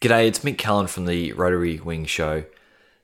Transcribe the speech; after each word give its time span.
G'day, 0.00 0.28
it's 0.28 0.38
Mick 0.38 0.56
Callan 0.56 0.86
from 0.86 1.04
the 1.04 1.34
Rotary 1.34 1.78
Wing 1.78 2.06
Show. 2.06 2.44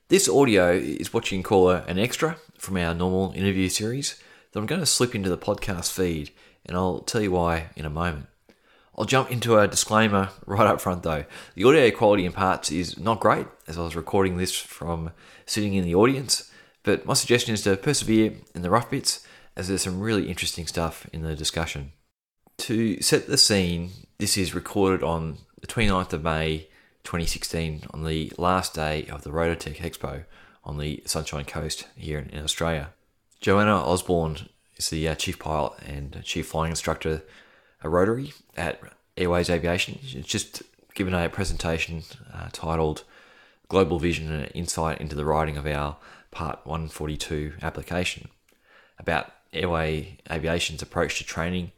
This 0.07 0.27
audio 0.27 0.71
is 0.71 1.13
what 1.13 1.31
you 1.31 1.37
can 1.37 1.43
call 1.43 1.69
an 1.69 1.99
extra 1.99 2.37
from 2.57 2.75
our 2.75 2.95
normal 2.95 3.33
interview 3.33 3.69
series 3.69 4.19
that 4.51 4.59
I'm 4.59 4.65
going 4.65 4.81
to 4.81 4.87
slip 4.87 5.13
into 5.13 5.29
the 5.29 5.37
podcast 5.37 5.91
feed, 5.91 6.31
and 6.65 6.75
I'll 6.75 7.01
tell 7.01 7.21
you 7.21 7.29
why 7.29 7.67
in 7.75 7.85
a 7.85 7.91
moment. 7.91 8.25
I'll 8.97 9.05
jump 9.05 9.29
into 9.29 9.59
a 9.59 9.67
disclaimer 9.67 10.29
right 10.47 10.65
up 10.65 10.81
front 10.81 11.03
though. 11.03 11.25
The 11.53 11.65
audio 11.65 11.91
quality 11.91 12.25
in 12.25 12.31
parts 12.31 12.71
is 12.71 12.97
not 12.97 13.19
great, 13.19 13.45
as 13.67 13.77
I 13.77 13.83
was 13.83 13.95
recording 13.95 14.37
this 14.37 14.59
from 14.59 15.11
sitting 15.45 15.75
in 15.75 15.85
the 15.85 15.93
audience, 15.93 16.51
but 16.81 17.05
my 17.05 17.13
suggestion 17.13 17.53
is 17.53 17.61
to 17.61 17.77
persevere 17.77 18.33
in 18.55 18.63
the 18.63 18.71
rough 18.71 18.89
bits, 18.89 19.23
as 19.55 19.67
there's 19.67 19.83
some 19.83 19.99
really 19.99 20.27
interesting 20.27 20.65
stuff 20.65 21.07
in 21.13 21.21
the 21.21 21.35
discussion. 21.35 21.91
To 22.57 22.99
set 23.03 23.27
the 23.27 23.37
scene, 23.37 23.91
this 24.17 24.35
is 24.35 24.55
recorded 24.55 25.03
on 25.03 25.37
the 25.61 25.67
29th 25.67 26.13
of 26.13 26.23
May 26.23 26.69
2016 27.07 27.83
on 27.91 28.03
the 28.03 28.33
last 28.37 28.73
day 28.73 29.07
of 29.09 29.23
the 29.23 29.29
Rototech 29.29 29.77
Expo 29.77 30.25
on 30.65 30.77
the 30.77 31.01
Sunshine 31.05 31.45
Coast 31.45 31.87
here 31.95 32.19
in, 32.19 32.43
Australia. 32.43 32.89
Joanna 33.39 33.77
Osborne 33.77 34.49
is 34.75 34.89
the 34.89 35.07
uh, 35.07 35.15
chief 35.15 35.39
pilot 35.39 35.71
and 35.85 36.21
chief 36.25 36.47
flying 36.47 36.71
instructor 36.71 37.23
at 37.81 37.89
Rotary 37.89 38.33
at 38.57 38.81
Airways 39.15 39.49
Aviation. 39.49 39.99
She's 40.03 40.25
just 40.25 40.63
given 40.95 41.13
a 41.13 41.29
presentation 41.29 42.03
uh, 42.33 42.49
titled 42.51 43.05
Global 43.69 43.99
Vision 43.99 44.29
and 44.29 44.51
Insight 44.53 44.99
into 44.99 45.15
the 45.15 45.23
Writing 45.23 45.55
of 45.55 45.65
Our 45.65 45.95
Part 46.31 46.59
142 46.65 47.53
application 47.61 48.27
about 48.99 49.31
Airway 49.53 50.17
Aviation's 50.29 50.81
approach 50.81 51.19
to 51.19 51.23
training. 51.23 51.71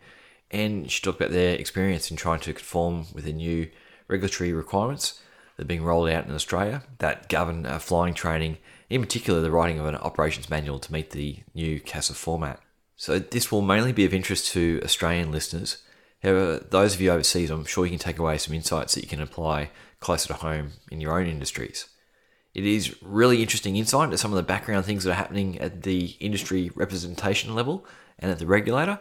And 0.49 0.89
she 0.89 1.03
talked 1.03 1.21
about 1.21 1.33
their 1.33 1.53
experience 1.53 2.09
in 2.09 2.17
trying 2.17 2.39
to 2.39 2.53
conform 2.53 3.05
with 3.13 3.25
the 3.25 3.33
new 3.33 3.69
regulatory 4.09 4.51
requirements 4.51 5.21
that 5.55 5.63
are 5.63 5.67
being 5.67 5.83
rolled 5.83 6.09
out 6.09 6.25
in 6.25 6.33
Australia 6.33 6.83
that 6.97 7.29
govern 7.29 7.65
uh, 7.65 7.79
flying 7.79 8.13
training, 8.13 8.57
in 8.89 9.01
particular 9.01 9.39
the 9.39 9.51
writing 9.51 9.79
of 9.79 9.85
an 9.85 9.95
operations 9.95 10.49
manual 10.49 10.79
to 10.79 10.91
meet 10.91 11.11
the 11.11 11.37
new 11.53 11.79
CASA 11.79 12.15
format. 12.15 12.59
So 12.97 13.19
this 13.19 13.51
will 13.51 13.61
mainly 13.61 13.93
be 13.93 14.03
of 14.05 14.13
interest 14.13 14.51
to 14.53 14.81
Australian 14.83 15.31
listeners. 15.31 15.77
However, 16.21 16.65
those 16.69 16.95
of 16.95 17.01
you 17.01 17.11
overseas, 17.11 17.49
I'm 17.49 17.63
sure 17.63 17.85
you 17.85 17.91
can 17.91 17.99
take 17.99 18.19
away 18.19 18.37
some 18.37 18.53
insights 18.53 18.95
that 18.95 19.03
you 19.03 19.07
can 19.07 19.21
apply 19.21 19.69
closer 20.01 20.27
to 20.29 20.33
home 20.33 20.71
in 20.91 20.99
your 20.99 21.17
own 21.17 21.27
industries. 21.27 21.87
It 22.53 22.65
is 22.65 22.95
really 23.01 23.41
interesting 23.41 23.75
insight 23.75 24.05
into 24.05 24.17
some 24.17 24.33
of 24.33 24.37
the 24.37 24.43
background 24.43 24.85
things 24.85 25.03
that 25.03 25.11
are 25.11 25.15
happening 25.15 25.59
at 25.59 25.83
the 25.83 26.15
industry 26.19 26.71
representation 26.75 27.55
level 27.55 27.85
and 28.17 28.31
at 28.31 28.39
the 28.39 28.47
regulator 28.47 28.99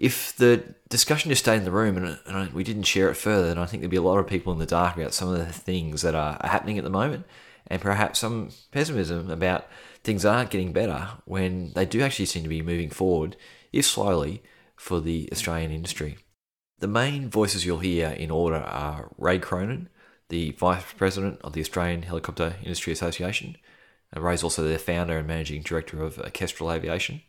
if 0.00 0.34
the 0.36 0.64
discussion 0.88 1.28
just 1.28 1.44
stayed 1.44 1.58
in 1.58 1.64
the 1.64 1.70
room 1.70 1.98
and, 1.98 2.18
and, 2.24 2.52
we 2.54 2.64
didn't 2.64 2.84
share 2.84 3.10
it 3.10 3.16
further, 3.16 3.48
then 3.48 3.58
I 3.58 3.66
think 3.66 3.82
there'd 3.82 3.90
be 3.90 3.98
a 3.98 4.02
lot 4.02 4.18
of 4.18 4.26
people 4.26 4.50
in 4.50 4.58
the 4.58 4.64
dark 4.64 4.96
about 4.96 5.12
some 5.12 5.28
of 5.28 5.36
the 5.36 5.52
things 5.52 6.00
that 6.00 6.14
are, 6.14 6.40
happening 6.42 6.78
at 6.78 6.84
the 6.84 6.90
moment, 6.90 7.26
and 7.66 7.82
perhaps 7.82 8.18
some 8.18 8.48
pessimism 8.72 9.30
about 9.30 9.68
things 10.02 10.24
aren't 10.24 10.48
getting 10.48 10.72
better 10.72 11.10
when 11.26 11.72
they 11.74 11.84
do 11.84 12.00
actually 12.00 12.24
seem 12.24 12.42
to 12.42 12.48
be 12.48 12.62
moving 12.62 12.88
forward, 12.88 13.36
if 13.74 13.84
slowly, 13.84 14.42
for 14.74 15.02
the 15.02 15.28
Australian 15.32 15.70
industry. 15.70 16.16
The 16.78 16.88
main 16.88 17.28
voices 17.28 17.66
you'll 17.66 17.80
hear 17.80 18.08
in 18.08 18.30
order 18.30 18.56
are 18.56 19.10
Ray 19.18 19.38
Cronin, 19.38 19.90
the 20.30 20.52
Vice 20.52 20.94
President 20.96 21.38
of 21.44 21.52
the 21.52 21.60
Australian 21.60 22.04
Helicopter 22.04 22.56
Industry 22.62 22.94
Association. 22.94 23.58
Uh, 24.16 24.22
Ray's 24.22 24.42
also 24.42 24.66
the 24.66 24.78
founder 24.78 25.18
and 25.18 25.28
managing 25.28 25.60
director 25.60 26.02
of 26.02 26.18
Kestrel 26.32 26.72
Aviation. 26.72 27.20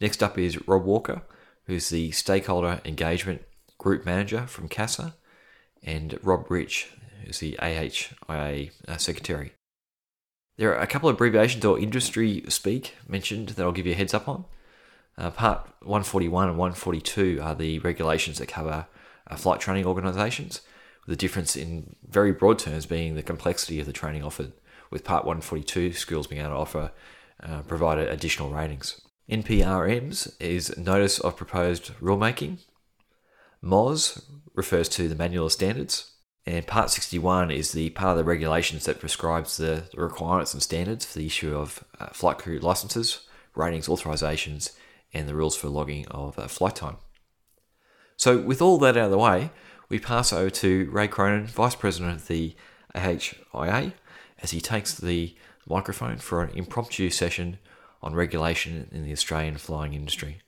Next 0.00 0.20
up 0.20 0.36
is 0.36 0.66
Rob 0.66 0.84
Walker, 0.84 1.22
who's 1.66 1.88
the 1.88 2.10
Stakeholder 2.10 2.80
Engagement 2.84 3.42
Group 3.78 4.04
Manager 4.04 4.46
from 4.46 4.68
CASA, 4.68 5.14
and 5.82 6.18
Rob 6.22 6.50
Rich, 6.50 6.90
who's 7.24 7.40
the 7.40 7.58
AHIA 7.60 8.70
uh, 8.88 8.96
Secretary. 8.96 9.52
There 10.56 10.74
are 10.74 10.80
a 10.80 10.86
couple 10.86 11.08
of 11.08 11.16
abbreviations 11.16 11.64
or 11.64 11.78
industry 11.78 12.44
speak 12.48 12.94
mentioned 13.08 13.50
that 13.50 13.62
I'll 13.62 13.72
give 13.72 13.86
you 13.86 13.92
a 13.92 13.96
heads 13.96 14.14
up 14.14 14.28
on. 14.28 14.44
Uh, 15.18 15.30
part 15.30 15.68
141 15.80 16.48
and 16.48 16.58
142 16.58 17.40
are 17.42 17.54
the 17.54 17.78
regulations 17.80 18.38
that 18.38 18.48
cover 18.48 18.86
uh, 19.28 19.36
flight 19.36 19.60
training 19.60 19.86
organisations, 19.86 20.60
with 21.06 21.18
the 21.18 21.20
difference 21.20 21.56
in 21.56 21.96
very 22.08 22.32
broad 22.32 22.58
terms 22.58 22.86
being 22.86 23.14
the 23.14 23.22
complexity 23.22 23.80
of 23.80 23.86
the 23.86 23.92
training 23.92 24.22
offered, 24.22 24.52
with 24.90 25.04
Part 25.04 25.24
142 25.24 25.92
schools 25.92 26.26
being 26.26 26.40
able 26.40 26.52
to 26.52 26.56
offer 26.56 26.92
uh, 27.42 27.62
provide 27.62 27.98
additional 27.98 28.50
ratings. 28.50 29.00
NPRMs 29.30 30.34
is 30.40 30.76
Notice 30.76 31.20
of 31.20 31.36
Proposed 31.36 31.94
Rulemaking. 32.00 32.58
MOS 33.60 34.20
refers 34.54 34.88
to 34.90 35.08
the 35.08 35.14
Manual 35.14 35.46
of 35.46 35.52
Standards. 35.52 36.10
And 36.44 36.66
Part 36.66 36.90
61 36.90 37.52
is 37.52 37.70
the 37.70 37.90
part 37.90 38.12
of 38.12 38.16
the 38.18 38.24
regulations 38.24 38.84
that 38.84 38.98
prescribes 38.98 39.56
the 39.56 39.84
requirements 39.94 40.52
and 40.52 40.62
standards 40.62 41.04
for 41.06 41.20
the 41.20 41.26
issue 41.26 41.56
of 41.56 41.84
uh, 42.00 42.06
flight 42.08 42.38
crew 42.38 42.58
licenses, 42.58 43.20
ratings, 43.54 43.86
authorizations, 43.86 44.72
and 45.14 45.28
the 45.28 45.36
rules 45.36 45.56
for 45.56 45.68
logging 45.68 46.04
of 46.08 46.36
uh, 46.36 46.48
flight 46.48 46.74
time. 46.74 46.96
So, 48.16 48.38
with 48.38 48.60
all 48.60 48.78
that 48.78 48.96
out 48.96 49.04
of 49.04 49.10
the 49.12 49.18
way, 49.18 49.50
we 49.88 50.00
pass 50.00 50.32
over 50.32 50.50
to 50.50 50.90
Ray 50.90 51.06
Cronin, 51.06 51.46
Vice 51.46 51.76
President 51.76 52.14
of 52.16 52.26
the 52.26 52.56
AHIA, 52.92 53.92
as 54.42 54.50
he 54.50 54.60
takes 54.60 54.94
the 54.94 55.36
microphone 55.68 56.16
for 56.18 56.42
an 56.42 56.50
impromptu 56.56 57.08
session 57.08 57.58
on 58.02 58.14
regulation 58.14 58.88
in 58.92 59.04
the 59.04 59.12
Australian 59.12 59.56
flying 59.56 59.94
industry. 59.94 60.42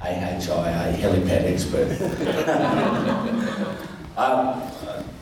AHIA 0.00 0.96
helipad 0.96 1.44
expert. 1.44 2.00
um, 4.16 4.62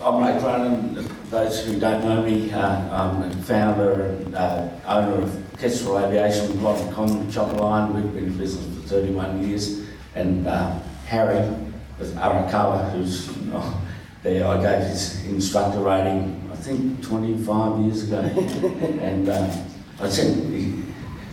I'm 0.01 0.23
Ray 0.23 0.41
Cronin. 0.41 1.09
Those 1.31 1.65
who 1.65 1.79
don't 1.79 2.05
know 2.05 2.23
me, 2.23 2.51
uh, 2.53 2.89
I'm 2.91 3.29
the 3.29 3.37
founder 3.43 4.03
and 4.03 4.35
uh, 4.35 4.69
owner 4.87 5.23
of 5.23 5.45
Kestrel 5.59 5.99
Aviation 5.99 6.49
with 6.49 6.63
Lachlan 6.63 6.95
Con 6.95 7.31
Chopper 7.31 7.57
Line. 7.57 7.95
We've 7.95 8.15
been 8.15 8.25
in 8.25 8.39
business 8.39 8.65
for 8.83 8.89
31 8.89 9.47
years. 9.47 9.87
And 10.15 10.47
uh, 10.47 10.79
Harry 11.07 11.37
Arakawa, 12.01 12.91
who's 12.93 13.29
oh, 13.53 13.83
there, 14.23 14.47
I 14.47 14.63
gave 14.63 14.89
his 14.89 15.25
instructor 15.27 15.81
rating, 15.81 16.49
I 16.53 16.57
think 16.57 17.03
25 17.03 17.81
years 17.81 18.05
ago. 18.05 18.21
and 19.03 19.29
uh, 19.29 19.57
I 20.01 20.09
said, 20.09 20.78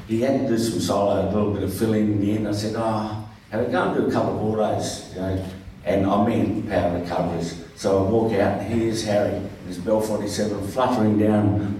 he 0.07 0.21
had 0.21 0.41
to 0.41 0.47
do 0.47 0.57
some 0.57 0.79
solo, 0.79 1.23
a 1.23 1.29
little 1.31 1.53
bit 1.53 1.63
of 1.63 1.73
filling 1.73 2.13
in 2.13 2.21
the 2.21 2.35
end. 2.35 2.47
I 2.47 2.51
said, 2.51 2.75
oh, 2.77 3.27
have 3.49 3.65
we 3.65 3.71
go 3.71 3.83
and 3.83 3.95
do 3.95 4.07
a 4.07 4.11
couple 4.11 4.35
of 4.35 4.43
autos, 4.43 5.13
you 5.13 5.21
know, 5.21 5.45
and 5.85 6.05
I'm 6.05 6.29
in 6.31 6.63
power 6.63 6.99
recoveries. 6.99 7.63
So 7.75 8.05
I 8.05 8.09
walk 8.09 8.33
out 8.33 8.59
and 8.61 8.73
here's 8.73 9.05
Harry, 9.05 9.41
his 9.67 9.77
Bell 9.77 10.01
47 10.01 10.67
fluttering 10.67 11.19
down 11.19 11.79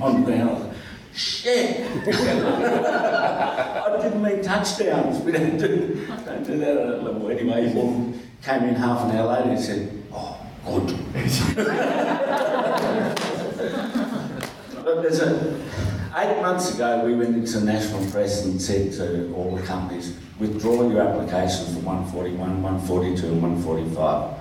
on 0.00 0.20
the 0.20 0.26
ground. 0.26 0.74
Shit! 1.12 1.80
I 2.06 3.98
didn't 4.00 4.22
mean 4.22 4.42
touchdowns. 4.42 5.20
We 5.22 5.32
don't 5.32 5.58
do, 5.58 6.06
don't 6.24 6.46
do 6.46 6.56
that 6.58 6.76
at 6.76 6.86
that 6.86 7.02
level. 7.02 7.28
Anyway, 7.30 7.68
he 7.68 7.74
came 8.42 8.62
in 8.64 8.74
half 8.74 9.04
an 9.04 9.12
hour 9.16 9.34
later 9.34 9.50
and 9.50 9.60
said, 9.60 10.02
oh, 10.12 10.38
good. 10.64 10.86
but 14.84 15.02
there's 15.02 15.20
a, 15.20 15.60
Eight 16.16 16.42
months 16.42 16.74
ago, 16.74 17.04
we 17.04 17.14
went 17.14 17.36
into 17.36 17.60
national 17.60 18.04
press 18.10 18.44
and 18.44 18.60
said 18.60 18.92
to 18.94 19.32
all 19.32 19.54
the 19.54 19.62
companies, 19.62 20.16
withdraw 20.40 20.90
your 20.90 21.02
applications 21.02 21.72
for 21.72 21.80
141, 21.80 22.62
142 22.62 23.26
and 23.28 23.40
145. 23.40 24.40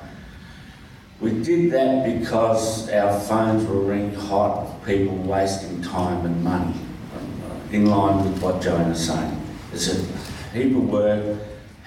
We 1.21 1.43
did 1.43 1.71
that 1.73 2.19
because 2.19 2.89
our 2.89 3.19
phones 3.19 3.67
were 3.67 3.81
ringing 3.81 4.15
hot 4.15 4.65
of 4.65 4.83
people 4.83 5.15
wasting 5.17 5.83
time 5.83 6.25
and 6.25 6.43
money, 6.43 6.73
in 7.71 7.85
line 7.85 8.23
with 8.23 8.41
what 8.41 8.63
Joan 8.63 8.89
is 8.89 9.05
saying. 9.05 9.39
It's 9.71 9.89
a 9.89 10.01
heap 10.57 10.75
of 10.75 10.89
work, 10.89 11.37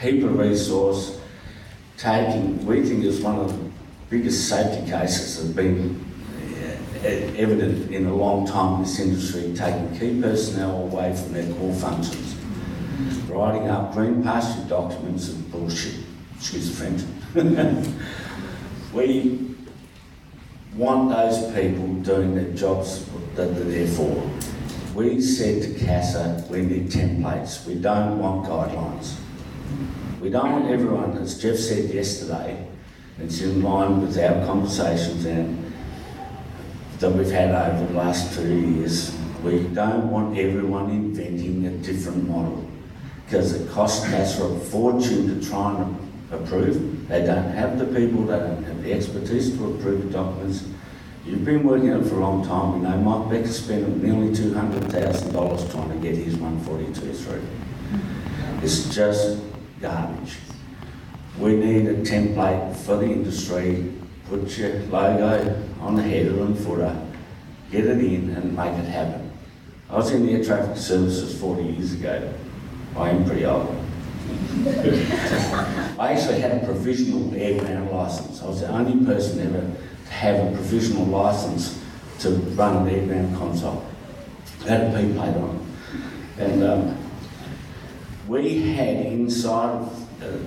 heap 0.01 0.23
of 0.23 0.39
resource, 0.39 1.19
taking, 1.97 2.65
we 2.65 2.83
think 2.83 3.03
it's 3.03 3.19
one 3.19 3.41
of 3.41 3.53
the 3.53 3.71
biggest 4.11 4.49
safety 4.49 4.89
cases 4.89 5.39
that 5.39 5.47
have 5.49 5.57
been 5.57 6.12
evident 7.05 7.91
in 7.91 8.07
a 8.07 8.15
long 8.15 8.47
time 8.47 8.77
in 8.77 8.83
this 8.83 8.99
industry, 9.01 9.53
taking 9.55 9.99
key 9.99 10.21
personnel 10.21 10.83
away 10.83 11.15
from 11.15 11.33
their 11.33 11.53
core 11.55 11.75
functions, 11.75 12.35
writing 13.29 13.69
up 13.69 13.93
green 13.93 14.23
pasture 14.23 14.69
documents 14.69 15.29
of 15.29 15.51
bullshit, 15.51 16.01
excuse 16.37 16.71
the 16.71 16.77
French. 16.77 17.03
we 18.93 19.57
want 20.77 21.11
those 21.11 21.53
people 21.55 21.87
doing 21.97 22.35
their 22.35 22.53
jobs 22.53 23.05
that 23.35 23.55
they're 23.55 23.65
there 23.65 23.87
for. 23.87 24.31
We 24.95 25.21
said 25.21 25.63
to 25.63 25.85
CASA, 25.85 26.47
we 26.51 26.63
need 26.63 26.89
templates, 26.89 27.67
we 27.67 27.75
don't 27.75 28.19
want 28.19 28.47
guidelines. 28.47 29.17
We 30.21 30.31
don't 30.31 30.53
want 30.53 30.71
everyone, 30.71 31.17
as 31.19 31.41
Jeff 31.41 31.57
said 31.57 31.91
yesterday, 31.91 32.69
it's 33.19 33.41
in 33.41 33.63
line 33.63 34.01
with 34.03 34.19
our 34.19 34.47
conversations 34.47 35.25
and 35.25 35.62
that 37.03 37.11
we've 37.11 37.31
had 37.31 37.51
over 37.51 37.85
the 37.93 37.99
last 37.99 38.35
two 38.35 38.59
years. 38.61 39.17
We 39.43 39.65
don't 39.65 40.09
want 40.09 40.39
everyone 40.39 40.89
inventing 40.89 41.67
a 41.67 41.71
different 41.79 42.29
model 42.29 42.65
because 43.25 43.55
it 43.55 43.69
costs 43.71 44.07
us 44.07 44.39
a 44.39 44.59
fortune 44.71 45.27
to 45.29 45.49
try 45.49 45.83
and 45.83 46.13
approve. 46.31 47.09
They 47.09 47.27
don't 47.27 47.51
have 47.51 47.77
the 47.77 47.87
people, 47.87 48.23
they 48.27 48.39
don't 48.39 48.63
have 48.63 48.83
the 48.85 48.93
expertise 48.93 49.57
to 49.57 49.75
approve 49.75 50.05
the 50.05 50.11
documents. 50.11 50.65
You've 51.27 51.45
been 51.45 51.65
working 51.65 51.93
on 51.93 52.05
it 52.05 52.09
for 52.09 52.17
a 52.17 52.21
long 52.21 52.47
time. 52.47 52.81
We 52.81 52.89
know 52.89 52.97
Mike 52.99 53.31
Becker 53.31 53.53
spent 53.53 54.01
nearly 54.01 54.29
$200,000 54.29 55.73
trying 55.73 55.89
to 55.89 55.97
get 55.97 56.17
his 56.17 56.37
142 56.37 57.13
through. 57.15 57.43
It's 58.63 58.95
just 58.95 59.43
garbage. 59.81 60.37
We 61.39 61.57
need 61.57 61.89
a 61.89 61.95
template 61.97 62.77
for 62.77 62.97
the 62.97 63.07
industry. 63.07 63.93
Put 64.33 64.59
logo 64.89 65.63
on 65.83 65.95
the 65.95 66.03
header 66.03 66.41
and 66.41 66.59
footer, 66.59 66.99
get 67.71 67.85
it 67.85 67.99
in 67.99 68.31
and 68.31 68.57
make 68.57 68.73
it 68.73 68.87
happen. 68.87 69.31
I 69.91 69.97
was 69.97 70.11
in 70.11 70.25
the 70.25 70.33
air 70.33 70.43
traffic 70.43 70.79
services 70.79 71.39
40 71.39 71.63
years 71.63 71.93
ago. 71.93 72.33
I 72.97 73.11
am 73.11 73.27
pretty 73.27 73.45
old. 73.45 73.69
I 75.99 76.15
actually 76.15 76.41
had 76.41 76.63
a 76.63 76.65
provisional 76.65 77.35
airman 77.35 77.93
license. 77.93 78.41
I 78.41 78.47
was 78.47 78.63
the 78.63 78.69
only 78.69 79.05
person 79.05 79.39
ever 79.41 79.71
to 80.07 80.11
have 80.11 80.37
a 80.47 80.57
provisional 80.57 81.05
license 81.05 81.79
to 82.21 82.31
run 82.31 82.89
an 82.89 82.89
airman 82.89 83.37
console. 83.37 83.85
It 84.63 84.69
had 84.69 84.95
a 84.95 84.99
P 84.99 85.13
plate 85.13 85.37
on. 85.37 85.67
And 86.39 86.65
um, 86.65 86.97
we 88.27 88.63
had 88.63 88.97
inside 89.05 89.83
of 89.83 90.23
uh, 90.23 90.39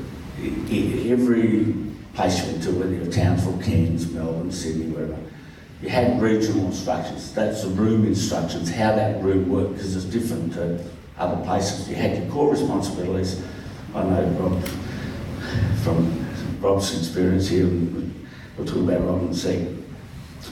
every 1.14 1.85
place 2.16 2.40
you 2.40 2.52
went 2.52 2.64
to, 2.64 2.72
whether 2.72 2.94
you're 2.94 3.12
Townsville, 3.12 3.62
Cairns, 3.62 4.10
Melbourne, 4.12 4.52
Sydney, 4.52 4.88
wherever, 4.88 5.18
you 5.82 5.90
had 5.90 6.22
regional 6.22 6.68
instructions. 6.68 7.34
That's 7.34 7.64
the 7.64 7.70
room 7.70 8.06
instructions, 8.06 8.72
how 8.72 8.96
that 8.96 9.22
room 9.22 9.50
worked, 9.50 9.74
because 9.74 9.96
it's 9.96 10.06
different 10.06 10.54
to 10.54 10.82
other 11.18 11.44
places. 11.44 11.90
You 11.90 11.96
had 11.96 12.18
your 12.18 12.32
core 12.32 12.52
responsibilities. 12.52 13.44
I 13.94 14.04
know 14.04 14.24
Rob, 14.40 14.64
from 15.84 16.26
Rob's 16.62 16.98
experience 16.98 17.50
here, 17.50 17.68
we'll 18.58 18.66
talk 18.66 18.78
about 18.78 19.06
Rob 19.06 19.24
in 19.24 19.30
a 19.30 19.34
second. 19.34 19.86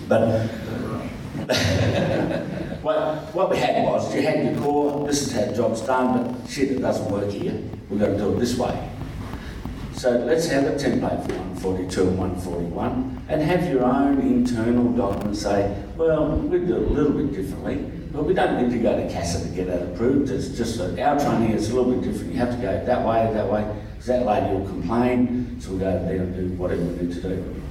But 0.07 0.47
what, 2.81 3.33
what 3.33 3.49
we 3.49 3.57
had 3.57 3.85
was 3.85 4.13
you 4.13 4.21
had 4.21 4.45
your 4.45 4.61
core, 4.61 5.07
this 5.07 5.23
is 5.23 5.31
how 5.31 5.51
job's 5.53 5.81
done, 5.81 6.33
but 6.33 6.49
shit, 6.49 6.71
it 6.71 6.79
doesn't 6.79 7.09
work 7.09 7.29
here. 7.29 7.57
We've 7.89 7.99
got 7.99 8.07
to 8.07 8.17
do 8.17 8.33
it 8.33 8.39
this 8.39 8.57
way. 8.57 8.89
So 10.03 10.11
let's 10.17 10.47
have 10.47 10.65
a 10.65 10.71
template 10.71 11.25
for 11.25 11.69
142 11.69 12.01
and 12.01 12.17
141 12.17 13.25
and 13.29 13.41
have 13.41 13.71
your 13.71 13.85
own 13.85 14.19
internal 14.19 14.91
document 14.91 15.37
say, 15.37 15.81
well, 15.95 16.27
we 16.27 16.57
do 16.57 16.75
it 16.75 16.91
a 16.91 16.93
little 16.93 17.13
bit 17.13 17.31
differently, 17.33 17.89
but 18.11 18.25
we 18.25 18.33
don't 18.33 18.61
need 18.61 18.73
to 18.73 18.79
go 18.79 18.97
to 18.97 19.07
CASA 19.07 19.47
to 19.47 19.55
get 19.55 19.67
that 19.67 19.81
approved. 19.81 20.29
It's 20.29 20.49
just 20.49 20.77
that 20.79 20.99
our 20.99 21.17
training 21.17 21.51
is 21.51 21.69
a 21.69 21.75
little 21.77 21.93
bit 21.93 22.03
different. 22.03 22.33
You 22.33 22.37
have 22.39 22.53
to 22.53 22.61
go 22.61 22.85
that 22.85 23.07
way, 23.07 23.33
that 23.33 23.49
way, 23.49 23.65
because 23.91 24.07
that 24.07 24.25
lady 24.25 24.53
will 24.53 24.67
complain, 24.67 25.61
so 25.61 25.69
we'll 25.69 25.79
go 25.79 26.05
there 26.05 26.17
and 26.17 26.35
do 26.35 26.53
whatever 26.57 26.83
we 26.83 27.05
need 27.05 27.13
to 27.13 27.21
do. 27.21 27.61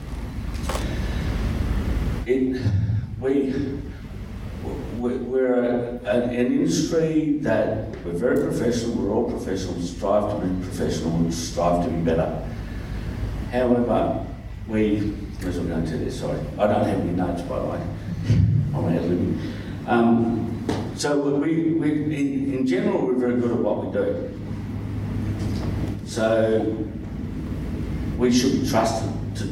It, 2.25 2.63
we, 3.21 3.83
we- 4.99 5.17
we're 5.17 5.55
an, 5.65 6.07
an 6.07 6.31
industry 6.31 7.39
that 7.43 7.89
we're 8.05 8.13
very 8.13 8.37
professional, 8.47 8.95
we're 8.97 9.13
all 9.15 9.31
professionals, 9.31 9.91
strive 9.97 10.31
to 10.41 10.47
be 10.47 10.65
professional 10.65 11.15
and 11.17 11.33
strive 11.35 11.85
to 11.85 11.91
be 11.91 12.01
better. 12.03 12.43
However, 13.51 14.25
we, 14.69 15.15
as 15.45 15.59
I'm 15.59 15.69
going 15.69 15.85
to 15.87 15.97
this, 15.99 16.21
sorry, 16.21 16.39
I 16.59 16.67
don't 16.67 16.87
have 16.87 17.01
any 17.01 17.13
notes 17.13 17.43
by 17.43 17.59
the 17.59 17.65
way, 17.67 17.81
I'm 18.75 18.89
ad 18.89 19.03
libbing. 19.03 19.53
Um, 19.87 20.67
so 20.95 21.37
we, 21.39 21.73
we, 21.73 21.91
in, 22.05 22.55
in 22.59 22.67
general, 22.67 23.07
we're 23.07 23.15
very 23.15 23.41
good 23.41 23.51
at 23.51 23.59
what 23.59 23.85
we 23.87 23.93
do. 23.93 24.39
So 26.07 26.87
we 28.19 28.31
should 28.33 28.63
be 28.63 28.69
trusted 28.69 29.11
to, 29.37 29.45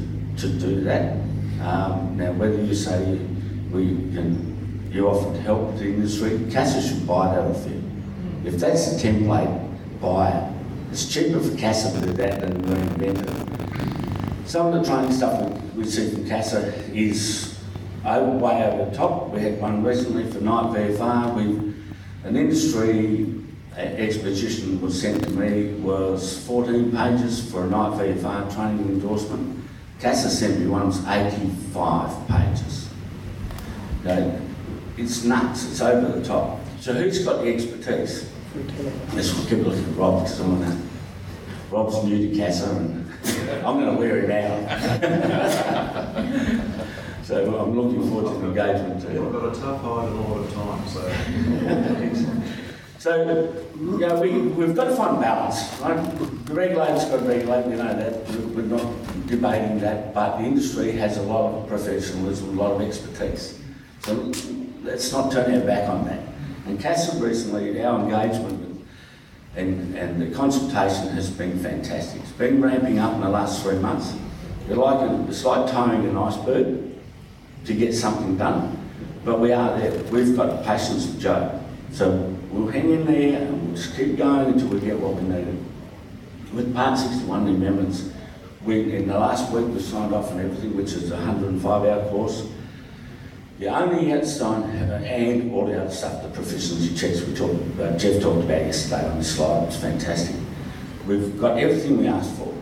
to 0.42 0.48
do 0.58 0.80
that. 0.82 1.14
Um, 1.60 2.16
now, 2.16 2.32
whether 2.32 2.62
you 2.62 2.74
say 2.74 3.18
we 3.70 3.86
can, 4.14 4.49
you 4.94 5.02
to 5.02 5.40
help 5.40 5.76
the 5.76 5.84
industry, 5.84 6.46
CASA 6.50 6.82
should 6.82 7.06
buy 7.06 7.34
that 7.34 7.44
off 7.44 7.66
you. 7.66 7.82
If 8.44 8.54
that's 8.54 8.92
the 8.92 9.08
template, 9.08 10.00
buy 10.00 10.30
it. 10.30 10.52
It's 10.90 11.12
cheaper 11.12 11.38
for 11.38 11.56
CASA 11.56 12.00
to 12.00 12.06
do 12.06 12.12
that 12.14 12.40
than 12.40 12.62
reinvent 12.62 13.22
it. 13.22 14.48
Some 14.48 14.66
of 14.66 14.74
the 14.74 14.84
training 14.84 15.12
stuff 15.12 15.40
we, 15.74 15.84
see 15.84 16.10
from 16.10 16.28
CASA 16.28 16.74
is 16.92 17.58
over, 18.04 18.38
way 18.38 18.64
over 18.64 18.90
the 18.90 18.96
top. 18.96 19.28
We 19.28 19.40
had 19.40 19.60
one 19.60 19.84
recently 19.84 20.30
for 20.30 20.40
Night 20.40 20.74
VFR. 20.74 21.34
We, 21.34 21.74
an 22.24 22.36
industry 22.36 23.34
expedition 23.76 24.80
was 24.80 25.00
sent 25.00 25.22
to 25.22 25.30
me 25.30 25.74
was 25.80 26.44
14 26.46 26.90
pages 26.90 27.50
for 27.50 27.64
a 27.64 27.70
Night 27.70 27.92
VFR 27.92 28.52
training 28.52 28.88
endorsement. 28.88 29.64
CASA 30.00 30.30
sent 30.30 30.58
me 30.58 30.66
one 30.66 30.86
was 30.86 31.06
85 31.06 32.28
pages. 32.28 32.88
Now, 34.02 34.40
it's 35.00 35.24
nuts. 35.24 35.70
It's 35.70 35.80
over 35.80 36.18
the 36.18 36.24
top. 36.24 36.60
So 36.80 36.92
who's 36.92 37.24
got 37.24 37.42
the 37.42 37.52
expertise? 37.52 38.30
Let's 39.14 39.32
keep 39.48 39.64
looking 39.64 39.84
at 39.84 39.96
Rob 39.96 40.22
because 40.22 40.40
I'm 40.40 40.60
gonna, 40.60 40.80
Rob's 41.70 42.04
new 42.04 42.28
to 42.28 42.36
CASA 42.36 42.70
and 42.70 43.12
I'm 43.64 43.80
going 43.80 43.94
to 43.94 44.00
wear 44.00 44.18
it 44.18 44.30
out. 44.30 44.60
so 47.24 47.60
I'm 47.60 47.78
looking 47.78 48.08
forward 48.08 48.32
to 48.32 48.38
the 48.40 48.46
engagement 48.48 49.02
too. 49.02 49.26
I've 49.26 49.32
got 49.32 49.56
a 49.56 49.60
tough 49.60 49.82
hide 49.82 50.08
and 50.08 50.18
a 50.18 50.22
lot 50.22 50.40
of 50.40 50.52
time, 50.54 50.88
so. 50.88 51.02
So, 52.98 53.54
you 53.80 53.98
know, 53.98 54.20
we, 54.20 54.30
we've 54.30 54.74
got 54.76 54.84
to 54.84 54.94
find 54.94 55.22
balance, 55.22 55.80
right? 55.80 55.96
The 56.44 56.52
regulator's 56.52 57.06
got 57.06 57.20
to 57.20 57.24
regulate, 57.24 57.64
we 57.64 57.76
know 57.76 57.94
that, 57.94 58.28
we're 58.28 58.62
we're 58.62 58.76
not 58.76 59.26
debating 59.26 59.80
that, 59.80 60.12
but 60.12 60.36
the 60.36 60.44
industry 60.44 60.92
has 60.92 61.16
a 61.16 61.22
lot 61.22 61.54
of 61.54 61.66
professionalism, 61.66 62.58
a 62.58 62.62
lot 62.62 62.72
of 62.72 62.82
expertise. 62.82 63.58
So 64.00 64.30
let's 64.82 65.12
not 65.12 65.32
turn 65.32 65.54
our 65.54 65.66
back 65.66 65.88
on 65.88 66.04
that. 66.06 66.20
And 66.66 66.80
CASA 66.80 67.22
recently, 67.22 67.82
our 67.82 68.00
engagement 68.00 68.70
and, 69.56 69.96
and 69.96 70.22
the 70.22 70.34
consultation 70.34 71.08
has 71.08 71.30
been 71.30 71.58
fantastic. 71.58 72.22
It's 72.22 72.32
been 72.32 72.62
ramping 72.62 72.98
up 72.98 73.14
in 73.14 73.20
the 73.20 73.28
last 73.28 73.62
three 73.62 73.78
months. 73.78 74.14
It's 74.68 74.76
like, 74.76 75.28
it's 75.28 75.44
like 75.44 75.70
towing 75.70 76.06
an 76.06 76.16
iceberg 76.16 76.92
to 77.64 77.74
get 77.74 77.94
something 77.94 78.36
done, 78.36 78.78
but 79.24 79.40
we 79.40 79.52
are 79.52 79.76
there. 79.78 80.02
We've 80.04 80.36
got 80.36 80.56
the 80.56 80.62
patience 80.64 81.06
with 81.06 81.20
Joe. 81.20 81.60
So 81.92 82.10
we'll 82.50 82.68
hang 82.68 82.90
in 82.90 83.04
there 83.04 83.42
and 83.42 83.66
we'll 83.66 83.76
just 83.76 83.96
keep 83.96 84.16
going 84.16 84.54
until 84.54 84.68
we 84.68 84.80
get 84.80 84.98
what 84.98 85.16
we 85.16 85.22
need. 85.28 85.58
With 86.54 86.74
Part 86.74 86.98
61 86.98 87.48
amendments, 87.48 88.12
we, 88.64 88.94
in 88.94 89.08
the 89.08 89.18
last 89.18 89.50
week, 89.52 89.66
we 89.66 89.80
signed 89.80 90.14
off 90.14 90.30
on 90.32 90.40
everything, 90.40 90.76
which 90.76 90.92
is 90.92 91.10
a 91.10 91.16
105-hour 91.16 92.10
course. 92.10 92.46
The 93.60 93.68
only 93.68 94.10
outstanding, 94.14 94.70
and 95.04 95.52
all 95.52 95.66
the 95.66 95.78
other 95.78 95.90
stuff, 95.90 96.22
the 96.22 96.30
proficiency 96.30 96.94
checks 96.94 97.20
we 97.20 97.34
talked 97.34 97.60
about, 97.60 97.98
Jeff 97.98 98.22
talked 98.22 98.44
about 98.44 98.62
yesterday 98.62 99.06
on 99.06 99.18
this 99.18 99.36
slide, 99.36 99.64
it's 99.64 99.76
fantastic. 99.76 100.34
We've 101.06 101.38
got 101.38 101.58
everything 101.58 101.98
we 101.98 102.06
asked 102.06 102.34
for. 102.36 102.54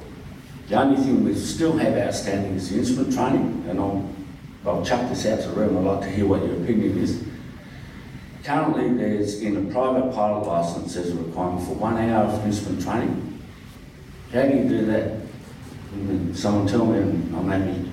The 0.67 0.75
only 0.75 1.01
thing 1.01 1.25
we 1.25 1.37
still 1.37 1.77
have 1.77 1.97
outstanding 1.97 2.55
is 2.55 2.71
the 2.71 2.79
instrument 2.79 3.15
training, 3.15 3.65
and 3.69 3.79
I'll, 3.79 4.11
I'll 4.67 4.85
chuck 4.85 5.09
this 5.09 5.25
out 5.27 5.41
to 5.43 5.49
the 5.51 5.55
room, 5.55 5.79
I'd 5.79 5.85
like 5.85 6.01
to 6.01 6.11
hear 6.11 6.27
what 6.27 6.43
your 6.45 6.55
opinion 6.55 6.99
is. 6.99 7.25
Currently, 8.43 8.95
there's, 8.95 9.41
in 9.41 9.57
a 9.57 9.73
private 9.73 10.13
pilot 10.13 10.49
licence, 10.49 10.95
there's 10.95 11.11
a 11.11 11.15
requirement 11.15 11.65
for 11.65 11.75
one 11.75 11.97
hour 11.97 12.25
of 12.25 12.45
instrument 12.45 12.83
training. 12.83 13.41
How 14.33 14.43
do 14.43 14.49
you 14.49 14.69
do 14.69 14.87
that? 14.87 16.37
Someone 16.37 16.67
tell 16.67 16.87
me, 16.87 16.99
and 16.99 17.37
I'm 17.37 17.49
happy. 17.49 17.89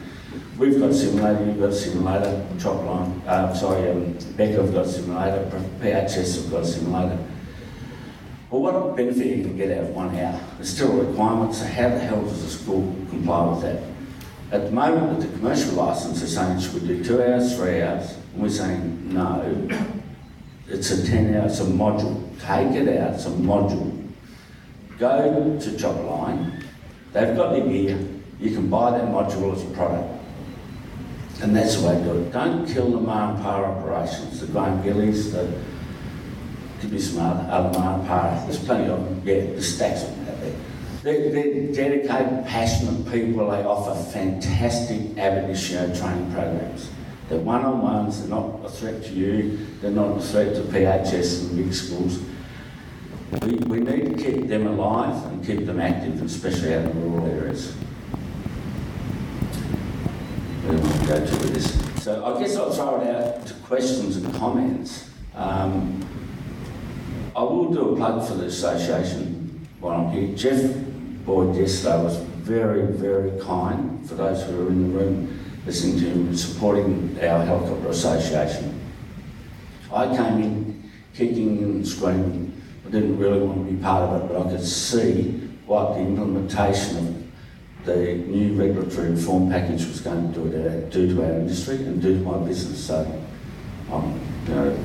We've 0.58 0.80
got 0.80 0.94
simulator, 0.94 1.44
you've 1.44 1.60
got 1.60 1.74
simulator, 1.74 2.48
chop 2.58 2.82
line, 2.86 3.22
uh, 3.28 3.54
sorry, 3.54 3.92
um, 3.92 4.14
Becker 4.38 4.62
have 4.62 4.74
got 4.74 4.88
simulator, 4.88 5.52
PHS 5.82 6.44
have 6.44 6.52
got 6.52 6.66
simulator. 6.66 7.20
Well, 8.50 8.62
what 8.62 8.96
benefit 8.96 9.36
you 9.36 9.44
can 9.44 9.58
get 9.58 9.78
out 9.78 9.84
of 9.84 9.90
one 9.90 10.16
hour? 10.18 10.40
There's 10.56 10.74
still 10.74 11.02
a 11.02 11.06
requirement, 11.08 11.54
so 11.54 11.66
how 11.66 11.90
the 11.90 12.00
hell 12.00 12.22
does 12.22 12.42
the 12.42 12.50
school 12.50 12.84
comply 13.10 13.50
with 13.50 13.62
that? 13.64 13.84
At 14.54 14.68
the 14.68 14.72
moment, 14.72 15.20
the 15.20 15.28
commercial 15.38 15.74
licence, 15.74 16.20
they're 16.20 16.30
saying, 16.30 16.62
should 16.62 16.82
we 16.82 16.88
do 16.88 17.04
two 17.04 17.22
hours, 17.22 17.58
three 17.58 17.82
hours? 17.82 18.16
And 18.34 18.42
we're 18.42 18.48
saying, 18.48 19.14
no, 19.14 19.68
it's 20.70 20.90
a 20.90 21.06
10 21.06 21.36
hour, 21.36 21.48
it's 21.48 21.60
a 21.60 21.66
module. 21.66 22.30
Take 22.40 22.78
it 22.78 22.98
out, 22.98 23.16
it's 23.16 23.26
a 23.26 23.32
module. 23.32 24.10
Go 25.00 25.60
to 25.60 25.78
Chopper 25.78 26.04
Line, 26.04 26.64
they've 27.12 27.36
got 27.36 27.56
the 27.56 27.60
gear, 27.60 28.00
you 28.40 28.52
can 28.52 28.70
buy 28.70 28.92
that 28.92 29.10
module 29.10 29.54
as 29.54 29.62
a 29.62 29.76
product. 29.76 30.15
And 31.42 31.56
that's 31.56 31.76
the 31.76 31.88
way 31.88 31.98
to 31.98 32.04
do 32.04 32.22
it. 32.22 32.32
Don't 32.32 32.66
kill 32.66 32.92
the 32.92 32.98
Mahampara 32.98 33.78
operations, 33.78 34.40
the 34.40 34.48
Graham 34.48 34.82
Gillies, 34.82 35.34
the, 35.34 35.52
be 36.90 37.00
some 37.00 37.20
other, 37.20 37.50
uh, 37.50 37.56
other 37.56 37.80
Mahampara, 37.80 38.46
there's 38.46 38.64
plenty 38.64 38.90
of 38.90 39.04
them, 39.04 39.22
yeah, 39.26 39.42
there's 39.42 39.76
stacks 39.76 40.04
of 40.04 40.16
them 40.16 40.30
out 40.30 40.42
there. 40.42 40.56
They're, 41.04 41.32
they're 41.32 41.74
dedicated, 41.74 42.46
passionate 42.46 43.12
people, 43.12 43.50
they 43.50 43.64
offer 43.64 44.02
fantastic 44.12 45.18
ab 45.18 45.54
training 45.54 46.32
programs. 46.32 46.90
They're 47.28 47.40
one-on-ones, 47.40 48.20
they're 48.22 48.30
not 48.30 48.64
a 48.64 48.70
threat 48.70 49.04
to 49.06 49.12
you, 49.12 49.58
they're 49.82 49.92
not 49.92 50.18
a 50.18 50.22
threat 50.22 50.56
to 50.56 50.62
PHS 50.62 51.50
and 51.50 51.58
big 51.58 51.74
schools. 51.74 52.20
We, 53.42 53.56
we 53.56 53.80
need 53.80 54.18
to 54.18 54.24
keep 54.24 54.48
them 54.48 54.68
alive 54.68 55.26
and 55.26 55.46
keep 55.46 55.66
them 55.66 55.82
active, 55.82 56.22
especially 56.22 56.76
out 56.76 56.86
in 56.86 57.02
the 57.02 57.08
rural 57.08 57.28
areas. 57.28 57.76
Where 60.66 60.78
we 60.78 61.08
go 61.08 61.24
to 61.24 61.32
with 61.44 61.54
this? 61.54 62.04
So 62.04 62.26
I 62.26 62.40
guess 62.40 62.56
I'll 62.56 62.72
throw 62.72 63.00
it 63.00 63.16
out 63.16 63.46
to 63.46 63.54
questions 63.66 64.18
and 64.18 64.34
comments. 64.34 65.12
Um, 65.36 66.04
I 67.36 67.44
will 67.44 67.72
do 67.72 67.94
a 67.94 67.96
plug 67.96 68.28
for 68.28 68.34
the 68.34 68.46
association 68.46 69.68
while 69.80 70.08
I'm 70.08 70.12
here. 70.12 70.36
Jeff 70.36 70.76
Boyd 71.24 71.56
yesterday 71.56 72.04
was 72.04 72.18
very, 72.18 72.92
very 72.94 73.40
kind 73.42 74.10
for 74.10 74.16
those 74.16 74.42
who 74.44 74.66
are 74.66 74.70
in 74.70 74.92
the 74.92 75.00
room 75.00 75.46
listening 75.68 76.00
to 76.00 76.06
him, 76.06 76.36
supporting 76.36 77.16
our 77.22 77.46
helicopter 77.46 77.90
association. 77.90 78.82
I 79.94 80.08
came 80.18 80.42
in 80.42 80.92
kicking 81.14 81.60
and 81.60 81.88
screaming. 81.88 82.60
I 82.88 82.90
didn't 82.90 83.20
really 83.20 83.40
want 83.40 83.68
to 83.68 83.72
be 83.72 83.80
part 83.84 84.10
of 84.10 84.24
it, 84.24 84.34
but 84.34 84.48
I 84.48 84.50
could 84.50 84.66
see 84.66 85.48
what 85.68 85.94
the 85.94 86.00
implementation 86.00 86.98
of 86.98 87.25
the 87.86 88.16
new 88.16 88.54
regulatory 88.54 89.12
reform 89.12 89.50
package 89.50 89.86
was 89.86 90.02
going 90.02 90.34
to 90.34 90.40
do 90.40 90.52
to 90.52 90.70
our, 90.70 90.82
do 90.90 91.16
to 91.16 91.24
our 91.24 91.32
industry 91.40 91.76
and 91.78 92.02
do 92.02 92.18
to 92.18 92.24
my 92.24 92.38
business. 92.46 92.84
So 92.84 93.24
um, 93.92 94.20
you 94.48 94.56
know, 94.56 94.78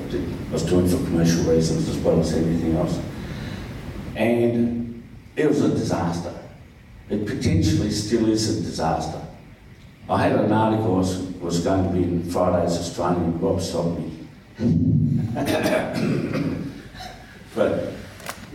I 0.49 0.53
was 0.53 0.65
doing 0.65 0.87
it 0.87 0.91
for 0.91 0.99
commercial 1.05 1.45
reasons 1.45 1.89
as 1.89 1.97
well 1.99 2.21
as 2.21 2.33
anything 2.35 2.77
else. 2.77 3.01
And 4.17 5.03
it 5.37 5.47
was 5.47 5.63
a 5.63 5.71
disaster. 5.71 6.35
It 7.09 7.27
potentially 7.27 7.91
still 7.91 8.29
is 8.29 8.59
a 8.59 8.63
disaster. 8.63 9.21
I 10.09 10.23
had 10.23 10.33
an 10.33 10.53
article 10.53 10.97
was, 10.97 11.19
was 11.41 11.61
going 11.61 11.85
to 11.85 11.91
be 11.91 12.03
in 12.03 12.31
Friday's 12.31 12.77
Australian, 12.77 13.41
Rob 13.41 13.61
stopped 13.61 13.99
me. 13.99 14.27
but, 17.55 17.93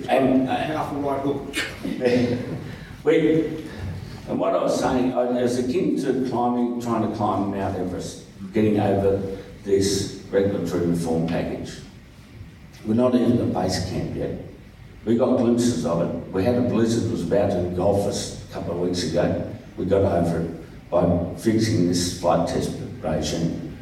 and, 0.07 0.49
uh, 0.49 0.67
Powerful 0.67 1.01
right 1.01 1.21
hook. 1.21 1.55
we, 3.03 3.64
and 4.27 4.39
what 4.39 4.55
I 4.55 4.63
was 4.63 4.79
saying, 4.79 5.13
uh, 5.13 5.19
I 5.19 5.41
was 5.41 5.59
akin 5.59 5.99
to 6.01 6.27
climbing, 6.29 6.81
trying 6.81 7.09
to 7.09 7.15
climb 7.15 7.51
Mount 7.51 7.77
Everest, 7.77 8.23
getting 8.53 8.79
over 8.79 9.37
this 9.63 10.23
regulatory 10.31 10.87
reform 10.87 11.27
package. 11.27 11.79
We're 12.85 12.95
not 12.95 13.15
even 13.15 13.39
at 13.39 13.53
base 13.53 13.89
camp 13.89 14.15
yet. 14.15 14.39
We 15.05 15.17
got 15.17 15.37
glimpses 15.37 15.85
of 15.85 16.01
it. 16.01 16.31
We 16.31 16.43
had 16.43 16.55
a 16.55 16.61
blizzard 16.61 17.03
that 17.03 17.11
was 17.11 17.23
about 17.23 17.51
to 17.51 17.59
engulf 17.59 18.07
us 18.07 18.43
a 18.49 18.53
couple 18.53 18.73
of 18.73 18.79
weeks 18.79 19.03
ago. 19.03 19.51
We 19.77 19.85
got 19.85 20.01
over 20.01 20.41
it 20.41 20.89
by 20.89 21.35
fixing 21.37 21.87
this 21.87 22.19
flight 22.19 22.47
test 22.47 22.75
regime. 23.01 23.77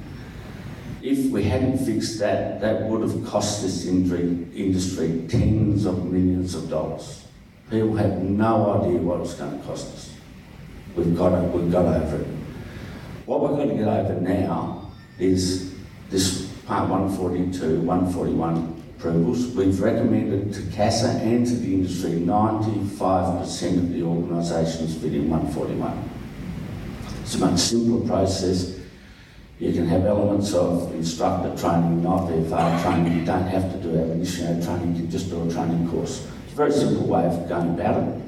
If 1.01 1.31
we 1.31 1.43
hadn't 1.43 1.79
fixed 1.79 2.19
that, 2.19 2.61
that 2.61 2.83
would 2.83 3.01
have 3.01 3.25
cost 3.25 3.61
this 3.61 3.85
industry, 3.85 5.25
tens 5.27 5.85
of 5.85 6.05
millions 6.05 6.55
of 6.55 6.69
dollars. 6.69 7.25
People 7.69 7.95
have 7.95 8.21
no 8.21 8.81
idea 8.81 8.99
what 8.99 9.17
it 9.17 9.21
was 9.21 9.33
going 9.33 9.59
to 9.59 9.65
cost 9.65 9.93
us. 9.93 10.12
We've 10.95 11.15
got 11.17 11.33
it, 11.33 11.49
we've 11.51 11.71
got 11.71 11.85
over 11.85 12.21
it. 12.21 12.27
What 13.25 13.41
we're 13.41 13.55
going 13.55 13.69
to 13.69 13.75
get 13.75 13.87
over 13.87 14.19
now 14.21 14.91
is 15.19 15.73
this 16.09 16.53
Part 16.65 16.89
142, 16.89 17.81
141 17.81 18.83
approvals. 18.97 19.47
We've 19.47 19.77
recommended 19.81 20.53
to 20.53 20.61
CASA 20.73 21.09
and 21.09 21.45
to 21.45 21.55
the 21.55 21.73
industry 21.73 22.11
95% 22.11 23.77
of 23.77 23.91
the 23.91 24.01
organisations 24.01 24.95
fit 24.95 25.13
in 25.13 25.29
141. 25.29 26.09
It's 27.21 27.35
a 27.35 27.39
much 27.39 27.59
simpler 27.59 28.07
process. 28.07 28.79
You 29.59 29.73
can 29.73 29.87
have 29.87 30.05
elements 30.05 30.53
of 30.53 30.93
instructor 30.95 31.53
training, 31.61 32.01
not 32.01 32.29
VFR 32.29 32.81
training. 32.81 33.19
You 33.19 33.25
don't 33.25 33.47
have 33.47 33.69
to 33.73 33.77
do 33.79 33.89
ab 33.99 34.63
training, 34.63 34.95
you 34.95 35.01
can 35.01 35.11
just 35.11 35.29
do 35.29 35.45
a 35.45 35.51
training 35.51 35.89
course. 35.89 36.25
It's 36.45 36.53
a 36.53 36.55
very 36.55 36.71
simple 36.71 37.07
way 37.07 37.25
of 37.25 37.49
going 37.49 37.77
about 37.77 38.03
it. 38.03 38.22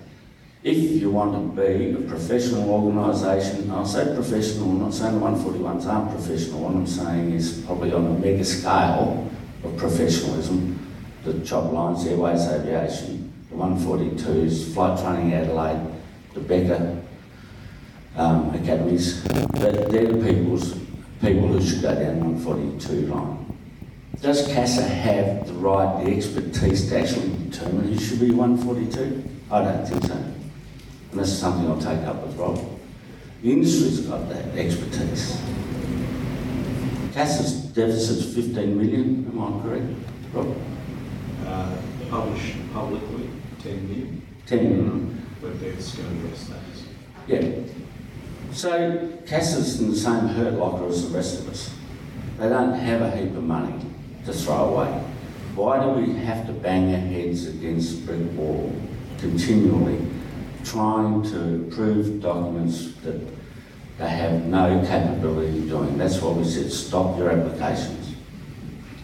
If 0.65 0.99
you 0.99 1.11
want 1.11 1.55
to 1.55 1.61
be 1.61 1.91
a 1.91 2.09
professional 2.09 2.67
organisation, 2.71 3.69
I'll 3.69 3.85
say 3.85 4.15
professional, 4.15 4.71
I'm 4.71 4.79
not 4.79 4.95
saying 4.95 5.19
the 5.19 5.23
141s 5.23 5.85
aren't 5.85 6.09
professional, 6.09 6.61
what 6.61 6.73
I'm 6.73 6.87
saying 6.87 7.33
is 7.33 7.61
probably 7.67 7.93
on 7.93 8.07
a 8.07 8.09
mega 8.17 8.43
scale 8.43 9.29
of 9.63 9.77
professionalism, 9.77 10.91
the 11.23 11.39
Chop 11.41 11.71
Lines 11.71 12.07
Airways 12.07 12.47
Aviation, 12.47 13.31
the 13.51 13.55
142s, 13.55 14.73
Flight 14.73 14.99
Training 14.99 15.35
Adelaide, 15.35 15.85
the 16.33 16.39
Becker 16.39 16.99
um, 18.15 18.49
academies, 18.55 19.23
that 19.23 19.91
they're 19.91 20.13
the 20.13 20.33
people's, 20.33 20.73
people 21.21 21.47
who 21.47 21.61
should 21.61 21.83
go 21.83 21.93
down 21.93 22.39
142 22.41 23.13
line. 23.13 23.55
Does 24.19 24.47
CASA 24.47 24.81
have 24.81 25.45
the 25.45 25.53
right, 25.53 26.03
the 26.03 26.09
expertise 26.09 26.89
to 26.89 26.99
actually 26.99 27.29
determine 27.51 27.93
who 27.93 27.99
should 27.99 28.19
be 28.19 28.31
142? 28.31 29.29
I 29.51 29.61
don't 29.61 29.87
think 29.87 30.05
so. 30.05 30.34
And 31.15 31.23
that's 31.23 31.31
something 31.31 31.65
I'll 31.71 31.79
take 31.79 32.05
up 32.05 32.21
with 32.27 32.35
Rob. 32.35 32.59
The 33.41 33.49
industry's 33.49 34.01
got 34.01 34.27
that 34.27 34.47
expertise. 34.57 35.41
CASA's 37.13 37.53
deficit's 37.71 38.35
15 38.35 38.77
million, 38.77 39.31
am 39.31 39.41
I 39.41 39.61
correct, 39.61 39.85
Rob? 40.33 40.57
Uh, 41.45 41.77
published 42.09 42.57
publicly, 42.73 43.29
10 43.63 43.87
million, 43.87 44.27
10 44.45 44.63
million. 44.63 45.25
but 45.41 45.57
Beth's 45.61 45.95
going 45.95 46.19
to 46.19 46.25
address 46.25 46.47
that. 46.47 46.59
Yeah. 47.27 47.63
So 48.51 49.17
CASA's 49.25 49.79
in 49.79 49.91
the 49.91 49.95
same 49.95 50.27
hurt 50.27 50.55
locker 50.55 50.85
as 50.87 51.09
the 51.09 51.17
rest 51.17 51.39
of 51.39 51.47
us. 51.47 51.73
They 52.37 52.49
don't 52.49 52.73
have 52.73 53.01
a 53.01 53.11
heap 53.11 53.29
of 53.37 53.43
money 53.45 53.73
to 54.25 54.33
throw 54.33 54.75
away. 54.75 55.01
Why 55.55 55.79
do 55.81 55.91
we 55.91 56.13
have 56.25 56.45
to 56.47 56.51
bang 56.51 56.93
our 56.93 56.99
heads 56.99 57.47
against 57.47 58.05
brick 58.05 58.33
wall 58.33 58.75
continually, 59.17 60.05
trying 60.65 61.23
to 61.23 61.69
prove 61.73 62.21
documents 62.21 62.93
that 63.03 63.21
they 63.97 64.09
have 64.09 64.45
no 64.45 64.83
capability 64.85 65.59
of 65.59 65.69
doing? 65.69 65.97
That's 65.97 66.21
why 66.21 66.31
we 66.31 66.43
said 66.43 66.71
stop 66.71 67.17
your 67.17 67.31
applications. 67.31 68.15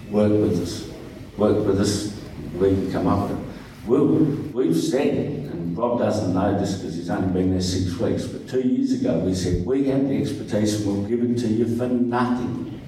Work 0.10 0.32
with 0.32 0.62
us. 0.62 0.92
Work 1.38 1.66
with 1.66 1.80
us. 1.80 2.20
We 2.56 2.70
can 2.70 2.92
come 2.92 3.08
up 3.08 3.30
with 3.30 3.40
it. 3.40 3.46
We'll, 3.86 4.08
we've 4.54 4.76
said, 4.76 5.16
and 5.16 5.76
Rob 5.78 6.00
doesn't 6.00 6.34
know 6.34 6.60
this 6.60 6.76
because 6.76 6.96
he's 6.96 7.10
only 7.10 7.34
been 7.34 7.52
there 7.52 7.62
six 7.62 7.98
weeks, 7.98 8.26
but 8.26 8.48
two 8.48 8.62
years 8.62 8.92
ago 9.00 9.18
we 9.20 9.34
said, 9.34 9.66
we 9.66 9.86
have 9.86 10.08
the 10.08 10.22
expertise 10.22 10.86
and 10.86 10.86
we'll 10.86 11.10
give 11.10 11.24
it 11.24 11.40
to 11.40 11.48
you 11.48 11.78
for 11.78 11.88
nothing. 11.88 12.80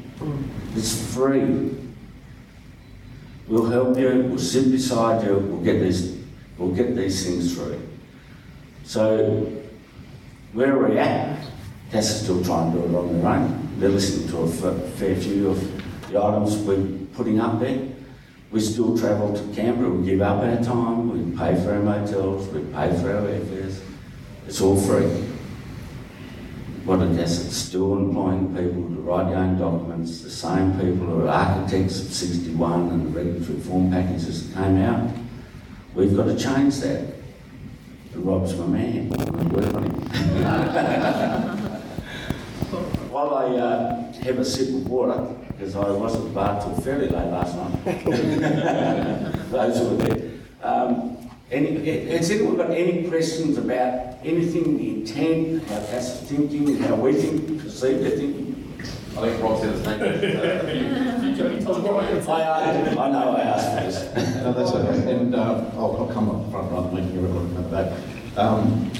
It's 0.75 1.13
free. 1.13 1.75
We'll 3.47 3.69
help 3.69 3.97
you, 3.97 4.25
we'll 4.29 4.37
sit 4.37 4.71
beside 4.71 5.25
you, 5.25 5.37
we'll 5.37 5.63
get 5.63 5.79
these, 5.79 6.17
we'll 6.57 6.73
get 6.73 6.95
these 6.95 7.25
things 7.25 7.55
through. 7.55 7.81
So, 8.83 9.49
where 10.51 10.75
are 10.75 10.89
we 10.89 10.97
at? 10.97 11.47
CASA 11.91 12.23
still 12.23 12.43
trying 12.43 12.73
to 12.73 12.79
do 12.79 12.85
it 12.85 12.95
on 12.95 13.21
their 13.21 13.31
own. 13.31 13.79
They're 13.79 13.89
listening 13.89 14.27
to 14.29 14.39
a 14.39 14.73
fair 14.91 15.15
few 15.15 15.49
of 15.49 16.09
the 16.11 16.21
items 16.21 16.57
we're 16.57 16.85
putting 17.15 17.39
up 17.39 17.59
there. 17.59 17.87
We 18.51 18.59
still 18.59 18.97
travel 18.97 19.33
to 19.33 19.55
Canberra, 19.55 19.89
we 19.89 20.05
give 20.05 20.21
up 20.21 20.43
our 20.43 20.61
time, 20.63 21.09
we 21.09 21.37
pay 21.37 21.55
for 21.63 21.73
our 21.73 21.81
motels, 21.81 22.47
we 22.49 22.61
pay 22.65 22.95
for 23.01 23.11
our 23.11 23.21
airfares. 23.27 23.81
It's 24.45 24.61
all 24.61 24.79
free. 24.79 25.07
What 26.85 26.99
I 26.99 27.07
guess 27.13 27.45
it's 27.45 27.55
still 27.55 27.97
employing 27.97 28.49
people 28.49 28.83
to 28.83 29.01
write 29.01 29.29
your 29.29 29.37
own 29.37 29.57
documents, 29.57 30.21
the 30.21 30.29
same 30.29 30.73
people 30.73 31.07
who 31.07 31.25
are 31.25 31.29
architects 31.29 32.01
of 32.01 32.13
61 32.13 32.89
and 32.89 33.05
the 33.05 33.19
regulatory 33.19 33.57
reform 33.57 33.89
packages 33.89 34.49
that 34.49 34.63
came 34.63 34.77
out. 34.81 35.09
We've 35.95 36.15
got 36.15 36.25
to 36.25 36.37
change 36.37 36.79
that. 36.81 37.22
Rob's 38.15 38.55
my 38.57 38.67
man. 38.67 39.09
While 43.09 43.35
I 43.35 43.45
uh, 43.57 44.13
have 44.13 44.39
a 44.39 44.45
sip 44.45 44.69
of 44.69 44.87
water, 44.87 45.35
because 45.49 45.75
I 45.75 45.91
wasn't 45.91 46.23
at 46.23 46.29
the 46.29 46.35
bar 46.35 46.61
till 46.61 46.75
fairly 46.81 47.07
late 47.07 47.27
last 47.27 47.55
night. 47.55 48.05
Those 49.51 49.77
who 49.79 49.89
were 49.89 50.03
there. 50.03 50.31
Um, 50.61 51.17
any, 51.51 52.07
has 52.09 52.31
anyone 52.31 52.57
got 52.57 52.71
any 52.71 53.07
questions 53.07 53.57
about 53.57 54.17
anything, 54.23 54.77
the 54.77 54.89
intent, 54.89 55.63
how 55.67 55.79
CASA's 55.79 56.29
thinking, 56.29 56.77
how 56.77 56.95
we 56.95 57.13
think, 57.13 57.61
perceive 57.61 57.99
their 57.99 58.11
thinking? 58.11 58.62
I 59.15 59.21
think 59.29 59.43
Rob 59.43 59.59
said 59.59 59.73
his 59.73 59.85
name. 59.85 59.99
I, 62.41 63.05
I 63.05 63.11
know 63.11 63.35
I 63.35 63.41
asked 63.41 63.69
for 63.69 64.19
this. 64.19 64.33
No, 64.43 64.51
that's 64.53 64.71
okay. 64.71 65.11
And 65.15 65.35
uh, 65.35 65.69
I'll, 65.75 65.97
I'll 65.97 66.11
come 66.13 66.29
up 66.29 66.51
front 66.51 66.71
rather 66.71 66.89
than 66.89 66.95
making 66.95 67.17
everyone 67.17 67.53
come 67.55 67.71
back. 67.71 67.93
Um, 68.37 68.91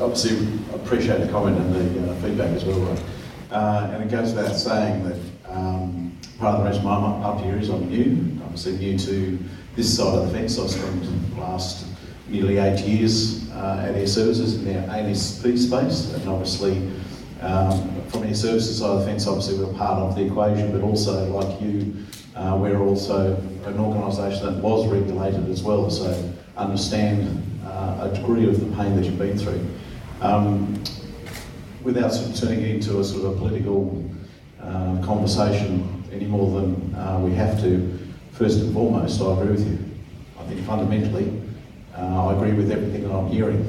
obviously, 0.00 0.48
I 0.72 0.76
appreciate 0.76 1.20
the 1.20 1.28
comment 1.28 1.58
and 1.58 1.74
the 1.74 2.10
uh, 2.10 2.14
feedback 2.16 2.50
as 2.50 2.64
well, 2.64 2.80
right? 2.80 3.02
Uh, 3.50 3.90
and 3.92 4.02
it 4.02 4.10
goes 4.10 4.32
without 4.34 4.56
saying 4.56 5.04
that 5.04 5.16
um, 5.48 6.18
part 6.38 6.56
of 6.56 6.64
the 6.64 6.70
reason 6.70 6.84
why 6.84 6.96
I'm 6.96 7.22
up 7.22 7.40
here 7.40 7.56
is 7.58 7.68
I'm 7.68 7.88
new. 7.88 8.42
Obviously, 8.44 8.78
new 8.78 8.98
to 8.98 9.38
this 9.76 9.96
side 9.96 10.14
of 10.14 10.26
the 10.26 10.32
fence. 10.32 10.58
I've 10.58 10.70
spent 10.70 11.02
the 11.34 11.40
last 11.40 11.86
nearly 12.28 12.58
eight 12.58 12.80
years 12.80 13.48
uh, 13.52 13.86
at 13.88 13.94
Air 13.94 14.06
Services 14.06 14.54
in 14.56 14.64
their 14.64 14.82
ANSP 14.88 15.58
space, 15.58 16.12
and 16.14 16.28
obviously. 16.28 16.90
Um, 17.40 18.02
from 18.08 18.24
Air 18.24 18.34
Services 18.34 18.78
side 18.78 18.90
of 18.90 19.00
the 19.00 19.06
fence, 19.06 19.26
obviously 19.26 19.58
we're 19.62 19.72
part 19.74 19.98
of 19.98 20.14
the 20.16 20.24
equation, 20.24 20.72
but 20.72 20.82
also, 20.82 21.28
like 21.32 21.60
you, 21.60 21.94
Uh, 22.36 22.54
we're 22.54 22.78
also 22.78 23.34
an 23.64 23.78
organisation 23.80 24.44
that 24.44 24.62
was 24.62 24.86
regulated 24.88 25.48
as 25.48 25.62
well, 25.62 25.88
so 25.88 26.04
understand 26.58 27.24
uh, 27.64 28.10
a 28.10 28.14
degree 28.14 28.46
of 28.46 28.60
the 28.60 28.76
pain 28.76 28.94
that 28.94 29.06
you've 29.06 29.18
been 29.18 29.38
through. 29.38 29.58
Um, 30.20 30.76
without 31.82 32.12
sort 32.12 32.28
of 32.28 32.36
turning 32.36 32.62
into 32.68 33.00
a 33.00 33.04
sort 33.04 33.24
of 33.24 33.32
a 33.32 33.38
political 33.38 34.04
uh, 34.60 35.00
conversation 35.00 36.04
any 36.12 36.26
more 36.26 36.60
than 36.60 36.94
uh, 36.94 37.18
we 37.24 37.32
have 37.36 37.58
to, 37.62 37.98
first 38.32 38.60
and 38.60 38.74
foremost, 38.74 39.18
I 39.22 39.32
agree 39.32 39.52
with 39.52 39.66
you. 39.66 39.78
I 40.38 40.42
think 40.44 40.60
fundamentally, 40.66 41.40
uh, 41.96 42.28
I 42.28 42.34
agree 42.36 42.52
with 42.52 42.70
everything 42.70 43.02
that 43.08 43.14
I'm 43.16 43.28
hearing. 43.28 43.62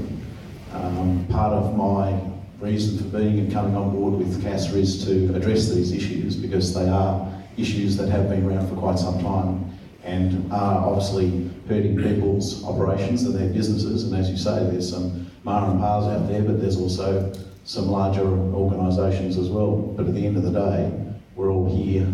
Um, 0.73 1.25
part 1.29 1.53
of 1.53 1.73
my 1.77 2.19
reason 2.59 2.97
for 2.97 3.17
being 3.17 3.39
and 3.39 3.51
coming 3.51 3.75
on 3.75 3.91
board 3.91 4.15
with 4.15 4.41
CASA 4.41 4.77
is 4.77 5.05
to 5.05 5.35
address 5.35 5.69
these 5.69 5.91
issues 5.91 6.35
because 6.35 6.73
they 6.73 6.89
are 6.89 7.31
issues 7.57 7.97
that 7.97 8.09
have 8.09 8.29
been 8.29 8.45
around 8.45 8.67
for 8.67 8.75
quite 8.75 8.97
some 8.97 9.21
time 9.21 9.77
and 10.03 10.51
are 10.51 10.87
obviously 10.87 11.49
hurting 11.67 12.01
people's 12.01 12.63
operations 12.63 13.23
and 13.23 13.35
their 13.35 13.49
businesses. 13.49 14.03
And 14.05 14.15
as 14.15 14.29
you 14.29 14.37
say, 14.37 14.63
there's 14.71 14.89
some 14.89 15.29
ma 15.43 15.69
and 15.69 15.79
pa's 15.79 16.05
out 16.05 16.27
there, 16.27 16.41
but 16.41 16.59
there's 16.59 16.77
also 16.77 17.31
some 17.63 17.87
larger 17.87 18.25
organisations 18.25 19.37
as 19.37 19.49
well. 19.49 19.75
But 19.75 20.07
at 20.07 20.13
the 20.13 20.25
end 20.25 20.37
of 20.37 20.43
the 20.43 20.51
day, 20.51 20.91
we're 21.35 21.51
all 21.51 21.69
here 21.69 22.05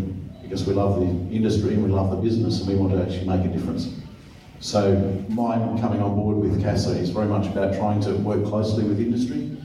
because 0.42 0.66
we 0.66 0.74
love 0.74 1.00
the 1.00 1.06
industry 1.34 1.74
and 1.74 1.84
we 1.84 1.90
love 1.90 2.10
the 2.10 2.16
business 2.16 2.60
and 2.60 2.68
we 2.68 2.74
want 2.74 2.92
to 2.92 3.02
actually 3.02 3.26
make 3.26 3.46
a 3.46 3.48
difference. 3.48 3.94
So 4.60 5.24
my 5.28 5.56
coming 5.80 6.02
on 6.02 6.14
board 6.14 6.36
with 6.36 6.62
CASA 6.62 6.98
is 6.98 7.10
very 7.10 7.26
much 7.26 7.46
about 7.46 7.74
trying 7.74 8.00
to 8.02 8.12
work 8.16 8.44
closely 8.44 8.84
with 8.84 8.98
industry. 8.98 9.56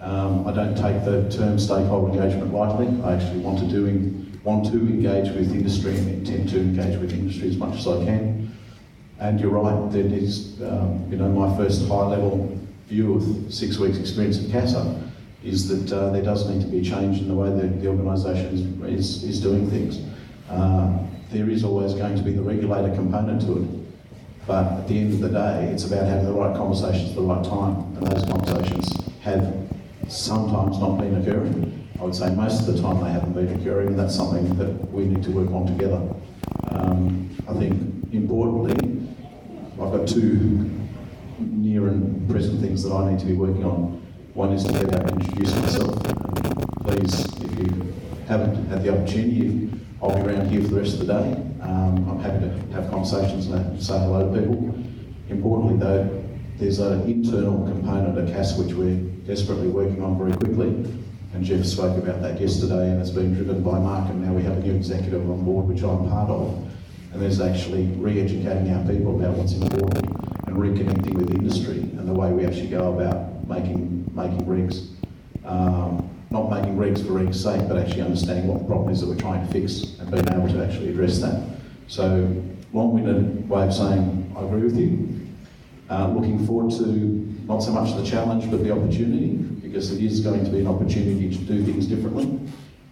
Um, 0.00 0.46
I 0.46 0.52
don't 0.52 0.74
take 0.74 1.04
the 1.04 1.28
term 1.30 1.58
stakeholder 1.58 2.12
engagement 2.12 2.54
lightly. 2.54 2.88
I 3.04 3.14
actually 3.14 3.40
want 3.40 3.58
to 3.58 3.66
do 3.66 3.86
want 4.42 4.64
to 4.66 4.78
engage 4.78 5.34
with 5.34 5.52
industry 5.52 5.96
and 5.96 6.08
intend 6.08 6.48
to 6.48 6.58
engage 6.58 6.98
with 6.98 7.12
industry 7.12 7.48
as 7.48 7.56
much 7.56 7.78
as 7.78 7.86
I 7.86 8.04
can. 8.04 8.56
And 9.18 9.38
you're 9.38 9.50
right, 9.50 9.92
that 9.92 10.06
is, 10.06 10.60
um, 10.62 11.06
you 11.10 11.18
know, 11.18 11.28
my 11.28 11.54
first 11.56 11.86
high 11.86 12.06
level 12.06 12.58
view 12.88 13.16
of 13.16 13.52
six 13.52 13.76
weeks 13.76 13.98
experience 13.98 14.42
at 14.42 14.50
CASA 14.50 15.10
is 15.44 15.68
that 15.68 15.94
uh, 15.94 16.10
there 16.10 16.22
does 16.22 16.48
need 16.48 16.62
to 16.62 16.66
be 16.68 16.78
a 16.78 16.82
change 16.82 17.18
in 17.18 17.28
the 17.28 17.34
way 17.34 17.50
that 17.50 17.82
the 17.82 17.88
organisation 17.88 18.82
is, 18.86 19.20
is, 19.20 19.24
is, 19.24 19.40
doing 19.42 19.68
things. 19.70 20.00
Uh, 20.48 20.98
there 21.30 21.48
is 21.48 21.64
always 21.64 21.94
going 21.94 22.16
to 22.16 22.22
be 22.22 22.32
the 22.32 22.42
regulator 22.42 22.94
component 22.94 23.42
to 23.42 23.62
it. 23.62 24.46
But 24.46 24.64
at 24.72 24.88
the 24.88 24.98
end 24.98 25.12
of 25.12 25.20
the 25.20 25.28
day, 25.28 25.64
it's 25.66 25.84
about 25.84 26.06
having 26.06 26.24
the 26.24 26.32
right 26.32 26.56
conversations 26.56 27.10
at 27.10 27.16
the 27.16 27.22
right 27.22 27.44
time. 27.44 27.76
And 27.96 28.06
those 28.06 28.24
conversations 28.24 28.90
have 29.20 29.69
sometimes 30.10 30.78
not 30.78 30.98
been 30.98 31.16
occurring. 31.16 31.88
I 32.00 32.04
would 32.04 32.14
say 32.14 32.34
most 32.34 32.66
of 32.66 32.74
the 32.74 32.82
time 32.82 33.02
they 33.02 33.10
haven't 33.10 33.32
been 33.32 33.60
occurring, 33.60 33.88
and 33.88 33.98
that's 33.98 34.14
something 34.14 34.56
that 34.56 34.90
we 34.90 35.04
need 35.04 35.22
to 35.24 35.30
work 35.30 35.50
on 35.50 35.66
together. 35.66 36.02
Um, 36.70 37.30
I 37.48 37.54
think 37.54 38.12
importantly, 38.12 39.06
I've 39.74 39.92
got 39.92 40.08
two 40.08 40.70
near 41.38 41.88
and 41.88 42.28
present 42.28 42.60
things 42.60 42.82
that 42.82 42.92
I 42.92 43.10
need 43.10 43.20
to 43.20 43.26
be 43.26 43.34
working 43.34 43.64
on. 43.64 44.02
One 44.34 44.52
is 44.52 44.64
to 44.64 44.72
get 44.72 44.94
out 44.94 45.10
and 45.10 45.22
introduce 45.22 45.54
myself. 45.56 46.02
Please, 46.84 47.24
if 47.42 47.58
you 47.58 47.94
haven't 48.26 48.66
had 48.68 48.82
the 48.82 48.92
opportunity, 48.92 49.70
I'll 50.02 50.14
be 50.14 50.20
around 50.20 50.48
here 50.48 50.62
for 50.62 50.68
the 50.68 50.80
rest 50.80 50.94
of 50.94 51.06
the 51.06 51.12
day. 51.12 51.32
Um, 51.62 52.08
I'm 52.08 52.20
happy 52.20 52.40
to 52.40 52.74
have 52.74 52.90
conversations 52.90 53.46
and 53.46 53.82
say 53.82 53.98
hello 53.98 54.32
to 54.32 54.40
people. 54.40 54.74
Importantly, 55.28 55.78
though, 55.78 56.19
there's 56.60 56.78
an 56.78 57.00
internal 57.10 57.66
component 57.66 58.18
of 58.18 58.28
CAS 58.28 58.58
which 58.58 58.74
we're 58.74 58.96
desperately 59.26 59.68
working 59.68 60.02
on 60.02 60.18
very 60.18 60.32
quickly. 60.32 60.68
And 61.32 61.42
Jeff 61.42 61.64
spoke 61.64 61.96
about 61.96 62.20
that 62.20 62.38
yesterday, 62.38 62.90
and 62.90 63.00
it's 63.00 63.10
been 63.10 63.34
driven 63.34 63.62
by 63.62 63.78
Mark, 63.78 64.10
and 64.10 64.22
now 64.22 64.34
we 64.34 64.42
have 64.42 64.58
a 64.58 64.60
new 64.60 64.74
executive 64.74 65.28
on 65.30 65.42
board, 65.42 65.66
which 65.66 65.82
I'm 65.82 66.06
part 66.10 66.28
of. 66.28 66.52
And 67.12 67.22
there's 67.22 67.40
actually 67.40 67.86
re-educating 67.96 68.70
our 68.74 68.84
people 68.86 69.18
about 69.18 69.36
what's 69.38 69.54
important 69.54 70.04
and 70.46 70.56
reconnecting 70.56 71.14
with 71.14 71.30
industry 71.30 71.78
and 71.78 72.06
the 72.06 72.12
way 72.12 72.30
we 72.30 72.44
actually 72.44 72.68
go 72.68 72.92
about 72.92 73.48
making 73.48 74.10
making 74.14 74.42
regs. 74.42 74.88
Um, 75.46 76.08
not 76.30 76.50
making 76.50 76.76
rigs 76.76 77.02
for 77.02 77.14
rigs' 77.14 77.42
sake, 77.42 77.66
but 77.68 77.78
actually 77.78 78.02
understanding 78.02 78.46
what 78.46 78.58
the 78.58 78.66
problem 78.66 78.92
is 78.92 79.00
that 79.00 79.08
we're 79.08 79.16
trying 79.16 79.44
to 79.44 79.52
fix 79.52 79.98
and 79.98 80.10
being 80.10 80.28
able 80.28 80.48
to 80.48 80.64
actually 80.64 80.90
address 80.90 81.18
that. 81.20 81.42
So, 81.88 82.30
long-winded 82.72 83.48
way 83.48 83.66
of 83.66 83.74
saying 83.74 84.32
I 84.36 84.44
agree 84.44 84.62
with 84.62 84.76
you. 84.76 85.19
Uh, 85.90 86.08
looking 86.12 86.46
forward 86.46 86.70
to 86.70 86.84
not 87.48 87.58
so 87.58 87.72
much 87.72 87.96
the 87.96 88.04
challenge, 88.08 88.48
but 88.48 88.62
the 88.62 88.70
opportunity, 88.70 89.32
because 89.60 89.90
it 89.90 90.00
is 90.00 90.20
going 90.20 90.44
to 90.44 90.50
be 90.50 90.60
an 90.60 90.68
opportunity 90.68 91.28
to 91.28 91.38
do 91.38 91.64
things 91.64 91.86
differently. 91.86 92.38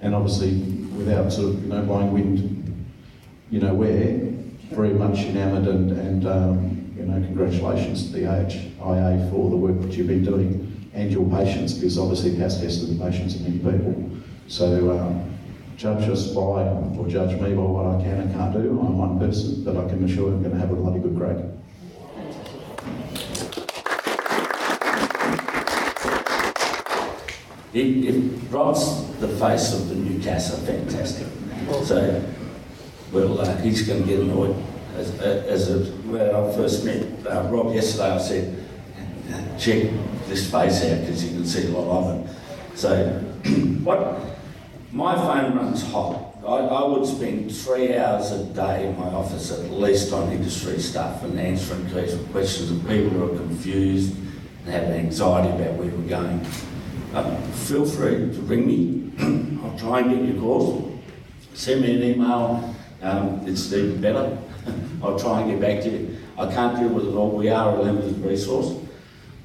And 0.00 0.16
obviously, 0.16 0.58
without 0.96 1.32
sort 1.32 1.50
of 1.50 1.62
you 1.62 1.68
know 1.68 1.82
blowing 1.82 2.12
wind, 2.12 2.84
you 3.50 3.60
know 3.60 3.72
where, 3.72 4.18
very 4.74 4.94
much 4.94 5.18
enamoured 5.20 5.68
and, 5.68 5.92
and 5.92 6.26
um, 6.26 6.92
you 6.98 7.04
know 7.04 7.24
congratulations 7.24 8.10
to 8.10 8.12
the 8.14 8.26
AHIA 8.26 9.30
for 9.30 9.48
the 9.48 9.56
work 9.56 9.80
that 9.82 9.92
you've 9.92 10.08
been 10.08 10.24
doing 10.24 10.90
and 10.92 11.12
your 11.12 11.24
patience, 11.30 11.74
because 11.74 11.98
obviously 11.98 12.32
it 12.32 12.38
has 12.38 12.60
tested 12.60 12.98
the 12.98 13.04
patience 13.04 13.36
of 13.36 13.42
many 13.42 13.58
people. 13.58 14.10
So 14.48 14.98
um, 14.98 15.38
judge 15.76 16.08
us 16.08 16.26
by, 16.28 16.66
or 16.66 17.06
judge 17.06 17.40
me 17.40 17.54
by 17.54 17.62
what 17.62 17.94
I 17.94 18.02
can 18.02 18.22
and 18.22 18.34
can't 18.34 18.52
do. 18.52 18.70
I'm 18.70 18.98
one 18.98 19.20
person, 19.20 19.62
but 19.62 19.76
I 19.76 19.88
can 19.88 20.02
assure 20.02 20.30
you 20.30 20.34
I'm 20.34 20.42
going 20.42 20.54
to 20.54 20.58
have 20.58 20.72
a 20.72 20.74
bloody 20.74 20.98
good 20.98 21.16
crack. 21.16 21.36
It, 27.78 28.12
it 28.12 28.32
robs 28.50 29.06
the 29.20 29.28
face 29.28 29.72
of 29.72 29.88
the 29.88 29.94
new 29.94 30.20
CASA 30.20 30.56
fantastic. 30.66 31.28
So, 31.84 32.24
well, 33.12 33.40
uh, 33.40 33.56
he's 33.58 33.86
going 33.86 34.02
to 34.02 34.08
get 34.08 34.18
annoyed. 34.18 34.56
As, 34.96 35.20
as 35.20 35.70
a, 35.70 35.92
when 36.08 36.22
I 36.22 36.52
first 36.56 36.84
met 36.84 37.06
uh, 37.24 37.42
Rob 37.48 37.72
yesterday, 37.72 38.10
I 38.10 38.18
said, 38.18 38.64
check 39.60 39.92
this 40.26 40.50
face 40.50 40.84
out 40.86 41.02
because 41.02 41.24
you 41.24 41.36
can 41.36 41.46
see 41.46 41.68
a 41.68 41.70
lot 41.70 42.02
of 42.02 42.28
it. 42.28 42.36
So, 42.76 43.06
what 43.84 44.22
my 44.90 45.14
phone 45.14 45.56
runs 45.56 45.88
hot. 45.92 46.24
I, 46.44 46.56
I, 46.56 46.84
would 46.84 47.06
spend 47.06 47.54
three 47.54 47.96
hours 47.96 48.32
a 48.32 48.44
day 48.46 48.88
in 48.88 48.98
my 48.98 49.06
office 49.06 49.52
at 49.52 49.70
least 49.70 50.12
on 50.12 50.32
industry 50.32 50.78
stuff 50.80 51.22
and 51.22 51.38
answering 51.38 51.88
questions 52.32 52.70
of 52.70 52.80
people 52.88 53.10
who 53.10 53.32
are 53.32 53.36
confused 53.36 54.16
and 54.64 54.72
have 54.72 54.84
anxiety 54.84 55.48
about 55.50 55.74
where 55.74 55.90
we're 55.90 56.08
going. 56.08 56.44
Um, 57.14 57.42
feel 57.52 57.86
free 57.86 58.32
to 58.34 58.40
ring 58.42 58.66
me. 58.66 59.12
I'll 59.64 59.78
try 59.78 60.00
and 60.00 60.10
get 60.10 60.34
your 60.34 60.40
calls. 60.42 61.00
Send 61.54 61.80
me 61.80 61.96
an 61.96 62.02
email. 62.02 62.74
Um, 63.00 63.46
it's 63.46 63.72
even 63.72 64.00
better. 64.00 64.36
I'll 65.02 65.18
try 65.18 65.40
and 65.40 65.50
get 65.50 65.60
back 65.60 65.82
to 65.84 65.90
you. 65.90 66.18
I 66.36 66.52
can't 66.52 66.78
deal 66.78 66.88
with 66.90 67.06
it 67.08 67.14
all. 67.14 67.30
We 67.30 67.48
are 67.48 67.74
a 67.74 67.82
limited 67.82 68.22
resource. 68.22 68.74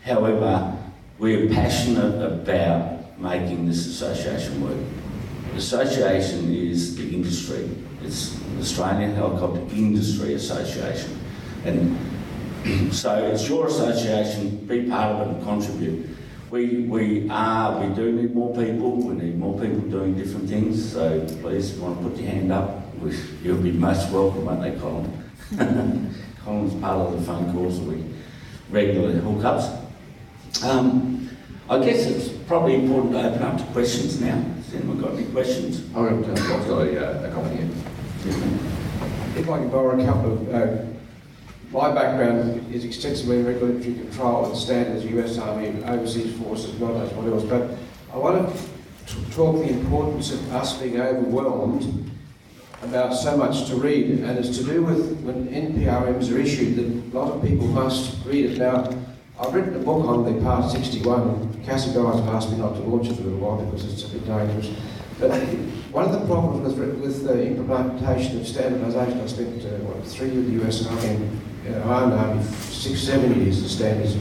However, 0.03 0.77
we're 1.17 1.49
passionate 1.49 2.21
about 2.21 3.17
making 3.17 3.67
this 3.67 3.87
association 3.87 4.61
work. 4.61 4.77
The 5.51 5.57
association 5.57 6.53
is 6.53 6.97
the 6.97 7.13
industry. 7.15 7.69
It's 8.03 8.31
the 8.31 8.59
Australian 8.59 9.15
Helicopter 9.15 9.61
Industry 9.73 10.33
Association. 10.33 11.17
And 11.63 11.97
so 12.93 13.25
it's 13.25 13.47
your 13.47 13.67
association, 13.67 14.57
be 14.65 14.89
part 14.89 15.15
of 15.15 15.21
it 15.21 15.35
and 15.35 15.43
contribute. 15.43 16.12
We, 16.53 16.81
we 16.81 17.27
are, 17.31 17.83
we 17.83 17.95
do 17.95 18.11
need 18.11 18.35
more 18.35 18.55
people, 18.55 18.91
we 18.91 19.15
need 19.15 19.39
more 19.39 19.59
people 19.59 19.79
doing 19.89 20.15
different 20.15 20.47
things, 20.47 20.91
so 20.91 21.19
please, 21.41 21.71
if 21.71 21.77
you 21.77 21.81
want 21.81 21.99
to 21.99 22.09
put 22.09 22.19
your 22.19 22.29
hand 22.29 22.51
up, 22.51 22.79
you'll 23.41 23.57
be 23.57 23.71
most 23.71 24.11
welcome, 24.11 24.45
won't 24.45 24.61
they, 24.61 24.79
Colin? 24.79 25.25
Colin's 26.45 26.79
part 26.79 27.07
of 27.07 27.19
the 27.19 27.25
phone 27.25 27.51
calls 27.53 27.79
that 27.79 27.87
we 27.87 28.05
regularly 28.69 29.19
hook 29.19 29.43
up. 29.43 29.87
Um, 30.63 31.27
I 31.67 31.79
guess 31.79 32.05
it's 32.05 32.29
probably 32.45 32.75
important 32.75 33.13
to 33.13 33.29
open 33.29 33.41
up 33.41 33.57
to 33.57 33.63
questions 33.73 34.21
now. 34.21 34.35
Has 34.35 34.75
anyone 34.75 35.01
got 35.01 35.13
any 35.13 35.25
questions? 35.25 35.79
I've 35.95 36.21
got, 36.21 36.69
a, 36.69 37.25
uh, 37.25 37.29
a 37.29 37.33
copy 37.33 37.55
here. 37.55 37.69
If 39.37 39.49
I 39.49 39.57
can 39.57 39.71
borrow 39.71 39.99
a 39.99 40.05
couple 40.05 40.33
of, 40.33 40.53
uh, 40.53 40.92
my 41.73 41.91
background 41.91 42.71
is 42.71 42.85
extensively 42.85 43.39
in 43.39 43.47
regulatory 43.47 43.95
control 43.95 44.45
and 44.45 44.55
standards, 44.55 45.03
US 45.05 45.39
Army, 45.39 45.83
overseas 45.85 46.37
forces, 46.37 46.71
God 46.75 46.93
knows 46.95 47.11
what 47.13 47.27
else, 47.27 47.43
but 47.43 47.77
I 48.13 48.17
want 48.17 48.55
to 49.07 49.31
talk 49.31 49.55
the 49.55 49.69
importance 49.69 50.31
of 50.31 50.53
us 50.53 50.77
being 50.77 51.01
overwhelmed 51.01 52.11
about 52.83 53.15
so 53.15 53.35
much 53.35 53.67
to 53.69 53.75
read, 53.75 54.19
and 54.19 54.37
it's 54.37 54.55
to 54.59 54.63
do 54.63 54.83
with 54.83 55.19
when 55.21 55.47
NPRMs 55.47 56.31
are 56.31 56.37
issued 56.37 56.75
that 56.75 57.15
a 57.15 57.17
lot 57.17 57.33
of 57.33 57.41
people 57.41 57.65
must 57.67 58.23
read 58.25 58.51
it. 58.51 58.59
Now, 58.59 58.95
I've 59.39 59.51
written 59.51 59.75
a 59.75 59.79
book 59.79 60.05
on 60.05 60.25
the 60.25 60.39
Part 60.41 60.69
61. 60.69 61.63
CASA 61.63 61.87
guys 61.87 62.19
have 62.19 62.27
asked 62.35 62.51
me 62.51 62.57
not 62.57 62.75
to 62.75 62.81
launch 62.81 63.07
it 63.07 63.15
for 63.15 63.23
a 63.23 63.25
little 63.25 63.39
while 63.39 63.65
because 63.65 63.91
it's 63.91 64.03
a 64.03 64.09
bit 64.09 64.27
dangerous. 64.27 64.69
But 65.19 65.31
one 65.91 66.05
of 66.05 66.11
the 66.11 66.27
problems 66.27 66.75
with, 66.75 66.99
with 66.99 67.23
the 67.23 67.47
implementation 67.47 68.39
of 68.39 68.45
standardisation, 68.45 69.23
I 69.23 69.25
spent 69.25 69.63
uh, 69.63 69.69
what, 69.85 70.05
three 70.05 70.29
with 70.29 70.53
the 70.53 70.67
US 70.67 70.85
Army 70.85 71.29
Iron 71.67 72.11
Army, 72.11 72.43
six, 72.43 73.01
seven 73.01 73.41
years 73.41 73.61
the 73.61 73.69
standards, 73.69 74.17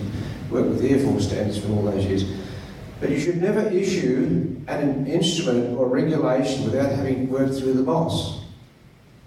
worked 0.50 0.68
with 0.68 0.80
the 0.80 0.90
Air 0.90 1.00
Force 1.00 1.28
standards 1.28 1.58
for 1.58 1.72
all 1.72 1.82
those 1.82 2.04
years. 2.04 2.24
But 3.00 3.10
you 3.10 3.18
should 3.18 3.42
never 3.42 3.60
issue 3.68 4.62
an 4.68 5.06
instrument 5.06 5.76
or 5.76 5.88
regulation 5.88 6.64
without 6.64 6.92
having 6.92 7.28
worked 7.28 7.54
through 7.54 7.74
the 7.74 7.82
boss. 7.82 8.44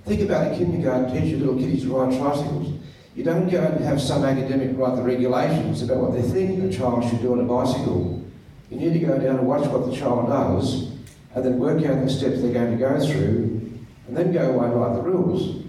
Think 0.06 0.22
about 0.22 0.54
a 0.54 0.56
kindergarten 0.56 1.12
teacher, 1.12 1.38
little 1.38 1.58
kiddies 1.58 1.86
ride 1.86 2.18
tricycles. 2.18 2.74
You 3.16 3.24
don't 3.24 3.50
go 3.50 3.62
and 3.62 3.84
have 3.84 4.02
some 4.02 4.24
academic 4.24 4.78
write 4.78 4.96
the 4.96 5.02
regulations 5.02 5.82
about 5.82 5.98
what 5.98 6.14
they 6.14 6.22
think 6.22 6.64
a 6.64 6.76
child 6.76 7.10
should 7.10 7.22
do 7.22 7.34
on 7.34 7.40
a 7.40 7.44
bicycle. 7.44 8.24
You 8.70 8.78
need 8.78 8.94
to 8.94 9.00
go 9.00 9.18
down 9.18 9.40
and 9.40 9.48
watch 9.48 9.68
what 9.68 9.90
the 9.90 9.96
child 9.96 10.28
does 10.30 10.92
and 11.34 11.44
then 11.44 11.60
work 11.60 11.84
out 11.86 12.04
the 12.04 12.10
steps 12.10 12.42
they're 12.42 12.54
going 12.54 12.72
to 12.72 12.78
go 12.78 13.00
through 13.00 13.80
and 14.08 14.16
then 14.16 14.32
go 14.32 14.52
away 14.52 14.68
and 14.68 14.76
write 14.80 14.96
the 14.96 15.02
rules. 15.02 15.65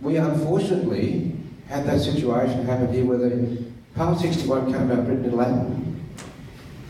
We 0.00 0.16
unfortunately 0.16 1.36
had 1.68 1.84
that 1.86 2.00
situation 2.00 2.64
happen 2.64 2.92
here 2.92 3.04
where 3.04 3.18
the 3.18 3.70
Part 3.94 4.18
61 4.18 4.72
came 4.72 4.90
out 4.90 5.06
written 5.06 5.24
in 5.26 5.36
Latin. 5.36 6.10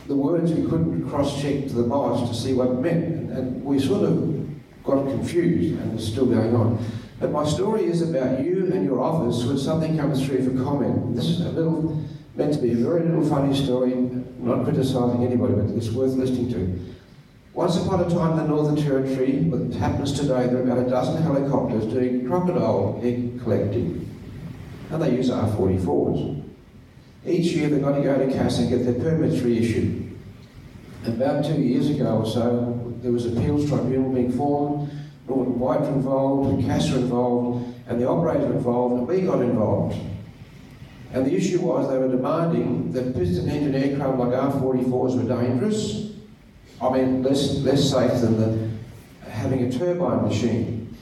The 0.07 0.14
words 0.14 0.53
we 0.53 0.68
couldn't 0.68 1.09
cross-check 1.09 1.68
to 1.68 1.75
the 1.75 1.83
boss 1.83 2.29
to 2.29 2.35
see 2.35 2.53
what 2.53 2.68
it 2.68 2.75
meant, 2.75 3.05
and, 3.05 3.31
and 3.31 3.64
we 3.64 3.79
sort 3.79 4.05
of 4.05 4.85
got 4.85 5.07
confused, 5.07 5.81
and 5.81 5.99
it's 5.99 6.09
still 6.09 6.27
going 6.27 6.55
on. 6.55 6.85
But 7.18 7.33
my 7.33 7.46
story 7.46 7.85
is 7.85 8.03
about 8.03 8.44
you 8.44 8.70
and 8.73 8.85
your 8.85 9.01
office 9.01 9.44
when 9.44 9.59
something 9.59 9.96
comes 9.96 10.25
through 10.25 10.44
for 10.44 10.64
comment. 10.64 11.16
This 11.16 11.27
is 11.27 11.40
a 11.40 11.51
little, 11.51 12.03
meant 12.35 12.55
to 12.55 12.61
be 12.61 12.73
a 12.73 12.77
very 12.77 13.03
little 13.03 13.29
funny 13.29 13.55
story, 13.55 13.94
not 14.38 14.64
criticising 14.64 15.25
anybody, 15.25 15.55
but 15.55 15.75
it's 15.77 15.90
worth 15.90 16.12
listening 16.12 16.51
to. 16.53 16.81
Once 17.53 17.77
upon 17.79 18.01
a 18.01 18.09
time 18.09 18.33
in 18.33 18.37
the 18.37 18.47
Northern 18.47 18.77
Territory, 18.77 19.41
what 19.41 19.75
happens 19.75 20.13
today, 20.13 20.47
there 20.47 20.59
are 20.59 20.63
about 20.63 20.79
a 20.79 20.89
dozen 20.89 21.21
helicopters 21.21 21.85
doing 21.87 22.27
crocodile 22.29 23.01
egg 23.03 23.41
collecting, 23.43 24.09
and 24.91 25.03
they 25.03 25.17
use 25.17 25.31
R44s. 25.31 26.45
Each 27.27 27.53
year 27.53 27.69
they've 27.69 27.83
got 27.83 27.97
to 27.97 28.03
go 28.03 28.17
to 28.17 28.33
CAS 28.33 28.61
and 28.61 28.69
get 28.69 28.85
their 28.85 28.95
permits 28.95 29.43
reissued. 29.43 30.17
About 31.07 31.45
two 31.45 31.61
years 31.61 31.91
ago 31.91 32.19
or 32.19 32.27
so, 32.27 32.95
there 33.03 33.11
was 33.11 33.27
appeals 33.27 33.69
tribunal 33.69 34.13
being 34.13 34.31
formed, 34.31 34.91
Norton 35.29 35.59
White 35.59 35.83
involved, 35.83 36.65
CAS 36.65 36.93
involved, 36.93 37.75
and 37.89 38.01
the 38.01 38.09
operator 38.09 38.47
involved, 38.47 38.95
and 38.95 39.09
we 39.09 39.23
got 39.23 39.43
involved. 39.43 39.97
And 41.13 41.27
the 41.27 41.35
issue 41.35 41.61
was 41.61 41.91
they 41.91 41.99
were 41.99 42.09
demanding 42.09 42.93
that 42.93 43.13
piston 43.17 43.49
engine 43.49 43.75
aircraft 43.75 44.19
like 44.19 44.29
R44s 44.29 45.17
were 45.17 45.43
dangerous, 45.43 46.10
I 46.83 46.90
mean, 46.90 47.23
less, 47.23 47.59
less 47.59 47.90
safe 47.90 48.21
than 48.21 48.40
the, 48.40 49.31
having 49.31 49.64
a 49.64 49.71
turbine 49.71 50.23
machine. 50.27 50.97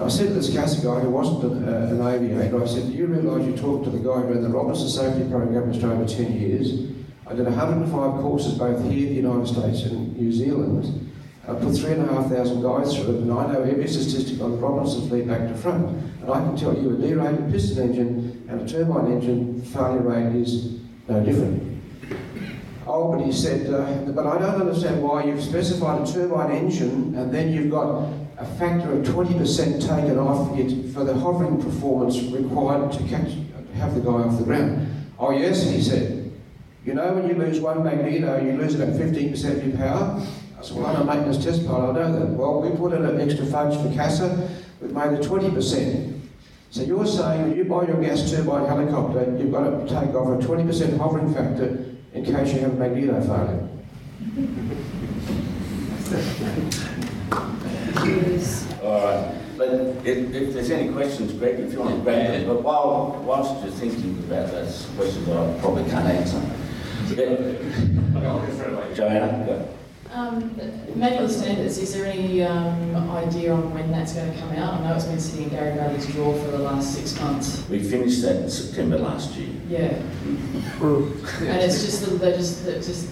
I 0.00 0.08
said 0.08 0.28
to 0.28 0.34
this 0.34 0.52
CASA 0.52 0.84
guy 0.84 1.00
who 1.00 1.10
wasn't 1.10 1.44
an, 1.44 1.68
uh, 1.68 1.88
an 1.90 2.06
aviator, 2.06 2.62
I 2.62 2.66
said, 2.66 2.86
do 2.86 2.92
you 2.92 3.06
realise 3.06 3.46
you 3.46 3.56
talked 3.56 3.84
to 3.84 3.90
the 3.90 3.98
guy 3.98 4.20
who 4.20 4.34
ran 4.34 4.42
the 4.42 4.50
Robinson 4.50 4.88
Safety 4.88 5.28
Program 5.28 5.64
in 5.64 5.70
Australia 5.70 6.06
for 6.06 6.14
10 6.14 6.32
years? 6.38 6.92
I 7.26 7.34
did 7.34 7.46
105 7.46 7.90
courses 8.20 8.54
both 8.58 8.84
here 8.84 9.08
in 9.08 9.14
the 9.14 9.20
United 9.20 9.46
States 9.48 9.82
and 9.84 10.16
New 10.16 10.30
Zealand. 10.30 11.10
I 11.48 11.54
put 11.54 11.76
3,500 11.76 12.62
guys 12.62 12.94
through 12.94 13.16
it, 13.16 13.22
and 13.22 13.32
I 13.32 13.52
know 13.52 13.62
every 13.62 13.88
statistic 13.88 14.40
on 14.40 14.52
the 14.52 14.56
Robinson 14.58 15.08
fleet 15.08 15.26
back 15.26 15.48
to 15.48 15.54
front. 15.54 15.88
And 16.20 16.30
I 16.30 16.40
can 16.40 16.56
tell 16.56 16.76
you 16.76 16.90
a 16.90 16.98
derated 16.98 17.50
piston 17.50 17.88
engine 17.88 18.46
and 18.48 18.60
a 18.60 18.68
turbine 18.68 19.12
engine 19.12 19.62
failure 19.62 20.00
rate 20.00 20.36
is 20.36 20.80
no 21.08 21.24
different. 21.24 21.75
He 22.86 23.32
said, 23.32 23.74
uh, 23.74 24.12
but 24.12 24.26
I 24.26 24.38
don't 24.38 24.60
understand 24.60 25.02
why 25.02 25.24
you've 25.24 25.42
specified 25.42 26.06
a 26.06 26.12
turbine 26.12 26.52
engine 26.52 27.16
and 27.16 27.34
then 27.34 27.52
you've 27.52 27.68
got 27.68 28.08
a 28.38 28.44
factor 28.60 28.92
of 28.92 29.04
20% 29.04 29.80
taken 29.80 30.16
off 30.20 30.56
it 30.56 30.92
for 30.92 31.02
the 31.02 31.12
hovering 31.12 31.60
performance 31.60 32.22
required 32.22 32.92
to 32.92 33.02
catch, 33.08 33.32
have 33.74 33.96
the 33.96 34.00
guy 34.00 34.12
off 34.12 34.38
the 34.38 34.44
ground. 34.44 34.86
Oh 35.18 35.32
yes, 35.32 35.68
he 35.68 35.82
said. 35.82 36.30
You 36.84 36.94
know 36.94 37.12
when 37.12 37.28
you 37.28 37.34
lose 37.34 37.58
one 37.58 37.82
magneto, 37.82 38.40
you 38.40 38.52
lose 38.52 38.76
about 38.76 38.90
15% 38.90 39.56
of 39.56 39.66
your 39.66 39.76
power? 39.76 40.24
I 40.56 40.62
said, 40.62 40.76
well, 40.76 40.86
I'm 40.86 41.02
a 41.02 41.04
maintenance 41.04 41.44
test 41.44 41.66
pilot, 41.66 41.90
I 41.90 42.08
know 42.08 42.20
that. 42.20 42.26
Well, 42.28 42.62
we 42.62 42.70
put 42.76 42.92
in 42.92 43.04
an 43.04 43.20
extra 43.20 43.46
fudge 43.46 43.76
for 43.82 43.92
CASA, 43.96 44.48
we've 44.80 44.92
made 44.92 45.12
it 45.12 45.22
20%. 45.22 46.20
So 46.70 46.82
you're 46.82 47.06
saying 47.06 47.56
you 47.56 47.64
buy 47.64 47.88
your 47.88 48.00
gas 48.00 48.30
turbine 48.30 48.66
helicopter, 48.66 49.36
you've 49.36 49.50
got 49.50 49.64
to 49.70 49.88
take 49.88 50.14
off 50.14 50.40
a 50.40 50.46
20% 50.46 50.98
hovering 50.98 51.34
factor 51.34 51.95
in 52.16 52.24
case 52.24 52.54
you 52.54 52.60
have 52.60 52.72
a 52.72 52.76
magneto 52.76 53.20
failure. 53.20 53.68
All 58.82 59.04
right, 59.04 59.34
but 59.58 59.68
if, 60.06 60.34
if 60.34 60.54
there's 60.54 60.70
any 60.70 60.92
questions, 60.92 61.32
Greg, 61.34 61.60
if 61.60 61.72
you 61.72 61.80
want 61.80 61.96
to 61.96 62.02
grab 62.02 62.28
them, 62.28 62.46
but 62.46 62.62
while, 62.62 63.22
whilst 63.26 63.62
you're 63.62 63.72
thinking 63.72 64.18
about 64.20 64.50
those 64.50 64.88
questions 64.96 65.26
that 65.26 65.36
I 65.36 65.60
probably 65.60 65.90
can't 65.90 66.06
answer. 66.06 66.40
Yeah. 67.14 68.94
Joanna, 68.94 69.44
go. 69.46 69.68
Um, 70.16 70.58
manual 70.94 71.28
standards, 71.28 71.76
is 71.76 71.92
there 71.92 72.06
any 72.06 72.42
um, 72.42 73.10
idea 73.10 73.52
on 73.52 73.74
when 73.74 73.90
that's 73.90 74.14
going 74.14 74.32
to 74.32 74.38
come 74.40 74.48
out? 74.52 74.80
I 74.80 74.88
know 74.88 74.94
it's 74.94 75.04
been 75.04 75.20
sitting 75.20 75.44
in 75.44 75.50
Gary 75.50 75.76
Valley's 75.76 76.06
drawer 76.06 76.34
for 76.38 76.52
the 76.52 76.58
last 76.58 76.94
six 76.94 77.20
months. 77.20 77.68
We 77.68 77.80
finished 77.80 78.22
that 78.22 78.36
in 78.36 78.48
September 78.48 78.96
last 78.96 79.34
year. 79.34 79.50
Yeah. 79.68 80.02
And 80.80 81.60
it's 81.60 81.84
just, 81.84 82.18
they're 82.18 82.34
just, 82.34 82.64
they're 82.64 82.76
just, 82.76 83.10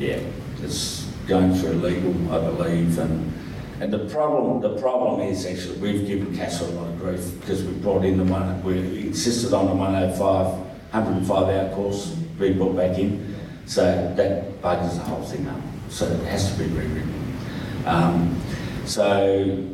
Yeah, 0.00 0.18
it's 0.60 1.08
going 1.28 1.54
through 1.54 1.74
legal, 1.74 2.34
I 2.34 2.50
believe, 2.50 2.98
and, 2.98 3.32
and 3.80 3.92
the 3.92 4.10
problem, 4.10 4.60
the 4.60 4.80
problem 4.80 5.20
is 5.20 5.46
actually, 5.46 5.78
we've 5.78 6.04
given 6.04 6.36
Castle 6.36 6.68
a 6.68 6.74
lot 6.80 6.88
of 6.88 6.98
grief 6.98 7.40
because 7.40 7.62
we 7.62 7.74
brought 7.74 8.04
in 8.04 8.18
the 8.18 8.24
one, 8.24 8.60
we 8.64 9.06
insisted 9.06 9.52
on 9.54 9.66
the 9.66 9.74
105, 9.74 10.18
105 10.18 11.30
hour 11.30 11.74
course, 11.76 12.08
being 12.40 12.58
brought 12.58 12.74
back 12.74 12.98
in, 12.98 13.36
so 13.66 13.84
that 14.16 14.60
buggers 14.60 14.96
the 14.96 15.04
whole 15.04 15.22
thing 15.22 15.46
up, 15.46 15.60
so 15.92 16.06
it 16.06 16.24
has 16.24 16.50
to 16.50 16.58
be 16.58 16.64
rewritten. 16.70 17.36
Um, 17.84 18.40
so, 18.86 19.68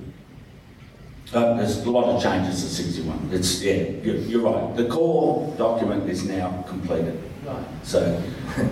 uh, 1.32 1.54
there's 1.54 1.84
a 1.84 1.90
lot 1.90 2.04
of 2.06 2.22
changes 2.22 2.62
to 2.62 2.68
61. 2.68 3.30
It's, 3.32 3.62
yeah, 3.62 3.74
you're, 4.02 4.16
you're 4.16 4.42
right. 4.42 4.76
The 4.76 4.86
core 4.88 5.54
document 5.56 6.08
is 6.08 6.24
now 6.26 6.64
completed. 6.68 7.22
right. 7.44 7.64
So, 7.82 8.20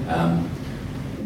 um, 0.08 0.48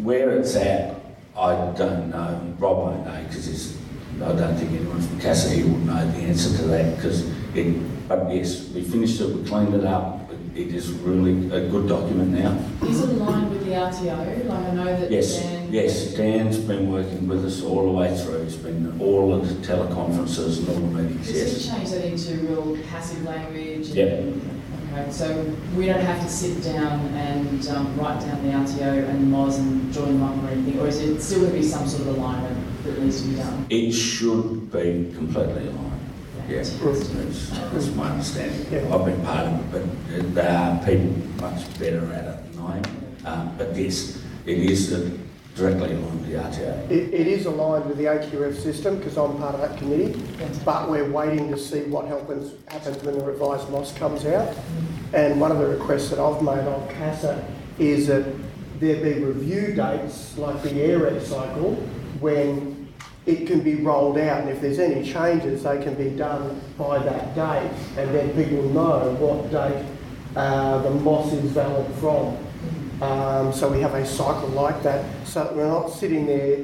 where 0.03 0.31
it's 0.31 0.55
at, 0.55 0.95
I 1.37 1.55
don't 1.75 2.09
know. 2.09 2.55
Rob 2.59 2.77
won't 2.77 3.05
know 3.05 3.23
because 3.27 3.77
I 4.21 4.33
don't 4.33 4.55
think 4.57 4.71
anyone 4.71 5.01
from 5.01 5.19
Casa 5.19 5.49
here 5.49 5.67
would 5.67 5.85
know 5.85 6.11
the 6.11 6.17
answer 6.19 6.55
to 6.57 6.63
that. 6.67 6.95
Because 6.97 7.29
it, 7.55 8.07
but 8.07 8.29
yes, 8.31 8.67
we 8.69 8.83
finished 8.83 9.19
it, 9.21 9.35
we 9.35 9.43
cleaned 9.47 9.73
it 9.73 9.85
up. 9.85 10.29
It 10.53 10.75
is 10.75 10.91
really 10.91 11.49
a 11.51 11.69
good 11.69 11.87
document 11.87 12.31
now. 12.31 12.57
Is 12.85 13.01
it 13.01 13.09
aligned 13.09 13.51
with 13.51 13.65
the 13.65 13.71
RTO? 13.71 14.49
Like 14.49 14.65
I 14.65 14.71
know 14.71 14.99
that 14.99 15.09
Yes, 15.09 15.39
Dan... 15.39 15.60
yes. 15.71 16.13
Dan's 16.13 16.57
been 16.59 16.91
working 16.91 17.27
with 17.27 17.45
us 17.45 17.63
all 17.63 17.85
the 17.85 17.91
way 17.91 18.15
through. 18.17 18.43
He's 18.43 18.55
been 18.55 18.99
all 18.99 19.39
the 19.39 19.53
teleconferences 19.65 20.59
and 20.59 20.69
all 20.69 20.75
the 20.75 21.01
meetings. 21.03 21.27
Does 21.27 21.35
Yes. 21.35 21.65
he 21.65 21.69
change 21.71 21.89
that 21.91 22.05
into 22.05 22.47
real 22.47 22.77
passive 22.89 23.23
language? 23.23 23.87
and- 23.87 23.95
Yep. 23.95 24.33
Okay, 24.93 25.09
so 25.09 25.45
we 25.77 25.85
don't 25.85 26.01
have 26.01 26.21
to 26.21 26.29
sit 26.29 26.61
down 26.63 26.99
and 27.15 27.65
um, 27.69 27.97
write 27.97 28.19
down 28.19 28.43
the 28.43 28.49
RTO 28.51 29.07
and 29.07 29.21
the 29.21 29.25
MOS 29.25 29.57
and 29.57 29.93
join 29.93 30.07
them 30.19 30.23
up 30.23 30.43
or 30.43 30.49
anything, 30.49 30.79
or 30.81 30.87
is 30.87 30.99
it 30.99 31.21
still 31.21 31.39
going 31.39 31.53
to 31.53 31.57
be 31.59 31.63
some 31.65 31.87
sort 31.87 32.01
of 32.09 32.17
alignment 32.17 32.57
that 32.83 33.01
needs 33.01 33.21
to 33.21 33.29
be 33.29 33.35
done? 33.37 33.65
It 33.69 33.93
should 33.93 34.69
be 34.69 35.09
completely 35.15 35.67
aligned. 35.67 35.87
Yeah, 36.49 36.57
that's, 36.57 37.49
that's 37.49 37.95
my 37.95 38.09
understanding. 38.11 38.91
I've 38.91 39.05
been 39.05 39.21
part 39.21 39.47
of 39.47 39.75
it, 39.75 39.87
but 40.11 40.35
there 40.35 40.49
are 40.51 40.77
people 40.83 41.15
much 41.39 41.79
better 41.79 42.11
at 42.11 42.25
it 42.25 42.51
than 42.51 42.61
I 42.61 42.77
am. 42.79 42.83
Um, 43.23 43.55
but 43.57 43.73
yes, 43.73 44.21
it 44.45 44.57
is 44.57 44.91
uh, 44.91 45.09
directly 45.55 45.93
aligned 45.93 46.21
with 46.21 46.29
the 46.29 46.37
RTO. 46.37 46.91
It, 46.91 47.13
it 47.13 47.27
is 47.27 47.45
aligned 47.45 47.85
with 47.85 47.97
the 47.97 48.05
AQF 48.05 48.55
system 48.55 48.97
because 48.97 49.17
I'm 49.17 49.37
part 49.37 49.55
of 49.55 49.61
that 49.61 49.77
committee, 49.77 50.21
but 50.63 50.89
we're 50.89 51.09
waiting 51.09 51.49
to 51.51 51.57
see 51.57 51.81
what 51.83 52.07
happens, 52.07 52.53
happens 52.67 53.03
when 53.03 53.17
the 53.17 53.23
revised 53.23 53.69
MOS 53.69 53.93
comes 53.93 54.25
out. 54.25 54.55
And 55.13 55.41
one 55.41 55.51
of 55.51 55.57
the 55.57 55.67
requests 55.67 56.09
that 56.09 56.19
I've 56.19 56.41
made 56.41 56.65
on 56.65 56.87
CASA 56.89 57.45
is 57.79 58.07
that 58.07 58.25
there 58.79 59.03
be 59.03 59.23
review 59.23 59.73
dates, 59.73 60.37
like 60.37 60.61
the 60.63 60.69
AIRAC 60.69 61.21
cycle, 61.21 61.75
when 62.19 62.87
it 63.25 63.45
can 63.45 63.61
be 63.61 63.75
rolled 63.75 64.17
out, 64.17 64.41
and 64.41 64.49
if 64.49 64.61
there's 64.61 64.79
any 64.79 65.03
changes, 65.09 65.63
they 65.63 65.81
can 65.83 65.93
be 65.93 66.09
done 66.09 66.59
by 66.77 66.97
that 66.99 67.35
date, 67.35 67.71
and 67.97 68.13
then 68.15 68.29
people 68.33 68.63
know 68.69 69.15
what 69.19 69.51
date 69.51 69.85
uh, 70.35 70.81
the 70.81 70.89
MOS 70.89 71.33
is 71.33 71.51
valid 71.51 71.93
from. 71.95 72.37
Um, 73.01 73.51
so 73.51 73.67
we 73.71 73.79
have 73.81 73.95
a 73.95 74.05
cycle 74.05 74.49
like 74.49 74.83
that, 74.83 75.03
so 75.25 75.51
we're 75.55 75.67
not 75.67 75.87
sitting 75.89 76.27
there. 76.27 76.59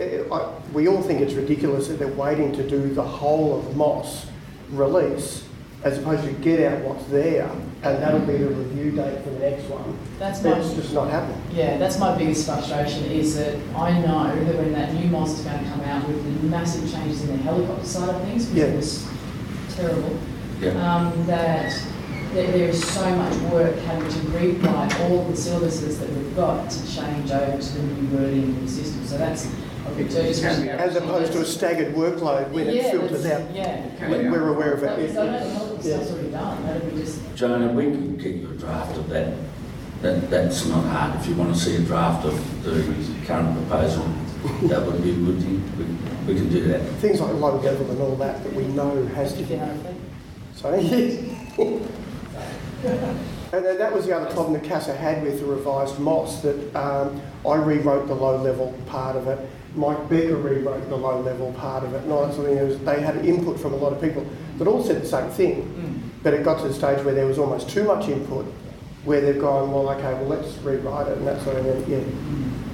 eh, 0.00 0.22
I, 0.32 0.50
we 0.72 0.88
all 0.88 1.02
think 1.02 1.20
it's 1.20 1.34
ridiculous 1.34 1.88
that 1.88 1.98
they're 1.98 2.08
waiting 2.08 2.52
to 2.52 2.66
do 2.68 2.92
the 2.94 3.02
whole 3.02 3.58
of 3.58 3.76
MOS 3.76 4.26
release, 4.70 5.46
as 5.84 5.98
opposed 5.98 6.24
to 6.24 6.32
get 6.32 6.72
out 6.72 6.80
what's 6.84 7.04
there, 7.06 7.46
and 7.82 8.02
that'll 8.02 8.20
be 8.20 8.38
the 8.38 8.48
review 8.48 8.92
date 8.92 9.22
for 9.22 9.28
the 9.30 9.38
next 9.40 9.64
one. 9.64 9.98
That's 10.18 10.42
my 10.42 10.58
It's 10.58 10.72
just 10.72 10.94
not 10.94 11.10
happening. 11.10 11.40
Yeah, 11.52 11.76
that's 11.76 11.98
my 11.98 12.16
biggest 12.16 12.46
frustration 12.46 13.04
is 13.04 13.36
that 13.36 13.54
I 13.76 13.92
know 14.00 14.42
that 14.42 14.56
when 14.56 14.72
that 14.72 14.94
new 14.94 15.08
MOS 15.10 15.38
is 15.38 15.44
going 15.44 15.62
to 15.62 15.70
come 15.70 15.82
out 15.82 16.08
with 16.08 16.24
the 16.40 16.46
massive 16.48 16.90
changes 16.90 17.22
in 17.28 17.36
the 17.36 17.42
helicopter 17.42 17.84
side 17.84 18.08
of 18.08 18.22
things, 18.22 18.46
because 18.46 18.56
Yeah. 18.56 18.72
it 18.72 18.76
was 18.76 19.06
terrible, 19.76 20.16
Yeah. 20.62 20.70
um, 20.96 21.26
that 21.26 21.78
there, 22.34 22.50
there 22.52 22.68
is 22.68 22.84
so 22.92 23.14
much 23.16 23.34
work 23.52 23.76
having 23.80 24.08
to 24.10 24.18
rewrite 24.36 25.00
all 25.00 25.24
the 25.24 25.32
syllabuses 25.32 25.98
that 26.00 26.10
we've 26.10 26.36
got 26.36 26.70
to 26.70 26.94
change 26.94 27.30
over 27.30 27.60
to 27.62 27.72
the 27.72 27.82
new 27.82 28.16
wording 28.18 28.48
of 28.50 28.60
the 28.62 28.68
system. 28.68 29.06
So 29.06 29.18
that's 29.18 29.46
of 29.46 29.96
return, 29.98 30.26
especially. 30.26 30.70
As 30.70 30.96
opposed 30.96 31.32
to 31.32 31.40
a 31.40 31.44
staggered 31.44 31.94
workload 31.94 32.50
when 32.50 32.68
it 32.68 32.90
filters 32.90 33.26
out. 33.26 33.54
Yeah. 33.54 33.86
We- 34.08 34.28
We're 34.28 34.48
aware 34.54 34.72
of 34.74 34.80
That 34.80 34.98
it. 34.98 35.08
was, 35.08 35.16
I 35.16 35.26
don't 35.26 35.84
Yeah. 35.84 35.96
stuff's 35.96 36.10
already 36.12 36.30
done, 36.30 36.66
that'd 36.66 36.90
be 36.94 37.00
just, 37.00 37.20
Joan, 37.36 37.62
if 37.62 37.72
we 37.72 37.84
could 37.84 38.18
get 38.18 38.34
you 38.36 38.50
a 38.50 38.54
draft 38.54 38.96
of 38.96 39.08
that, 39.10 39.34
that, 40.02 40.30
that's 40.30 40.66
not 40.66 40.84
hard. 40.84 41.20
If 41.20 41.26
you 41.28 41.34
want 41.34 41.54
to 41.54 41.60
see 41.60 41.76
a 41.76 41.80
draft 41.80 42.26
of 42.26 42.64
the 42.64 42.82
current 43.26 43.56
proposal, 43.68 44.04
that 44.64 44.84
would 44.84 45.02
be 45.02 45.10
a 45.10 45.14
good 45.14 45.40
thing. 45.40 45.62
We, 46.26 46.32
we 46.34 46.40
can 46.40 46.48
do 46.50 46.64
that. 46.68 46.80
Things 47.00 47.20
like 47.20 47.32
low 47.34 47.56
level 47.58 47.90
and 47.90 48.00
all 48.00 48.16
that 48.16 48.42
that 48.42 48.52
we 48.54 48.64
know 48.68 49.04
has 49.14 49.32
to 49.34 49.42
be. 49.44 49.56
hundred 49.56 49.80
feet. 49.80 49.96
Sorry. 50.56 51.94
And 52.88 53.64
then 53.64 53.78
that 53.78 53.92
was 53.92 54.06
the 54.06 54.16
other 54.16 54.30
problem 54.32 54.52
that 54.54 54.64
CASA 54.64 54.94
had 54.96 55.22
with 55.22 55.40
the 55.40 55.46
revised 55.46 55.98
MOS, 55.98 56.40
that 56.42 56.74
um, 56.76 57.20
I 57.48 57.54
rewrote 57.56 58.08
the 58.08 58.14
low-level 58.14 58.74
part 58.86 59.16
of 59.16 59.28
it, 59.28 59.38
Mike 59.76 60.08
Becker 60.08 60.36
rewrote 60.36 60.88
the 60.88 60.96
low-level 60.96 61.52
part 61.52 61.84
of 61.84 61.94
it, 61.94 62.02
and 62.02 62.12
all 62.12 62.26
that 62.26 62.34
sort 62.34 62.50
of 62.50 62.56
thing. 62.58 62.68
Was- 62.68 62.78
They 62.80 63.00
had 63.00 63.24
input 63.24 63.58
from 63.60 63.72
a 63.72 63.76
lot 63.76 63.92
of 63.92 64.00
people 64.00 64.26
that 64.58 64.66
all 64.68 64.82
said 64.84 65.02
the 65.02 65.06
same 65.06 65.30
thing, 65.30 66.10
but 66.22 66.34
it 66.34 66.44
got 66.44 66.60
to 66.62 66.68
the 66.68 66.74
stage 66.74 67.04
where 67.04 67.14
there 67.14 67.26
was 67.26 67.38
almost 67.38 67.68
too 67.70 67.84
much 67.84 68.08
input, 68.08 68.44
where 69.04 69.20
they've 69.20 69.40
gone, 69.40 69.70
well, 69.72 69.88
okay, 69.90 70.14
well, 70.14 70.26
let's 70.26 70.56
rewrite 70.58 71.08
it, 71.08 71.18
and 71.18 71.26
that 71.26 71.40
sort 71.42 71.56
of 71.56 71.64
thing, 71.64 71.90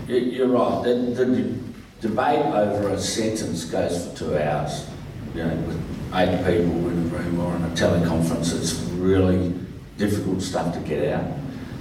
yeah. 0.09 0.15
You- 0.15 0.21
You're 0.31 0.49
right. 0.49 0.83
The, 0.85 0.95
the 1.25 1.55
debate 2.01 2.45
over 2.47 2.89
a 2.91 2.99
sentence 2.99 3.65
goes 3.65 4.07
for 4.09 4.17
two 4.17 4.39
hours. 4.39 4.87
You 5.35 5.45
know, 5.45 5.55
with 5.67 5.81
eight 6.15 6.37
people 6.39 6.89
in 6.89 6.99
a 6.99 7.17
room 7.17 7.41
or 7.41 7.55
in 7.57 7.63
a 7.65 7.69
teleconference, 7.69 8.57
it's 8.57 8.75
really 8.95 9.55
difficult 10.01 10.41
stuff 10.41 10.73
to 10.75 10.81
get 10.81 11.13
out. 11.13 11.31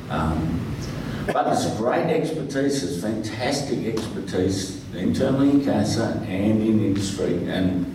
Um, 0.10 0.76
but 1.32 1.48
it's 1.54 1.66
great 1.78 2.08
expertise. 2.08 2.84
It's 2.84 3.02
fantastic 3.02 3.86
expertise 3.86 4.84
internally 4.94 5.52
in 5.52 5.64
CASA 5.64 6.26
and 6.28 6.62
in 6.62 6.84
industry, 6.84 7.48
and 7.48 7.86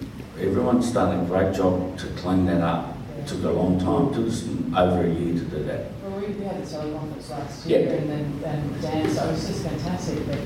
everyone's 0.40 0.90
done 0.92 1.20
a 1.20 1.24
great 1.26 1.54
job 1.54 1.98
to 1.98 2.06
clean 2.22 2.46
that 2.46 2.62
up. 2.62 2.96
It 3.18 3.26
took 3.26 3.44
a 3.44 3.50
long 3.50 3.78
time. 3.78 4.08
It 4.08 4.14
took 4.14 4.28
us 4.28 4.44
over 4.76 5.04
a 5.04 5.10
year 5.12 5.34
to 5.34 5.44
do 5.44 5.64
that. 5.64 5.86
Well, 6.02 6.20
we, 6.20 6.44
had 6.44 6.64
the 6.64 6.66
teleconference 6.66 7.30
last 7.30 7.66
Yeah. 7.66 7.78
year 7.78 7.94
and 7.96 8.10
then, 8.10 8.42
and 8.44 8.82
Dan, 8.82 9.10
so 9.10 9.24
it 9.24 9.32
was 9.32 9.46
just 9.46 9.62
fantastic, 9.64 10.26
but 10.26 10.38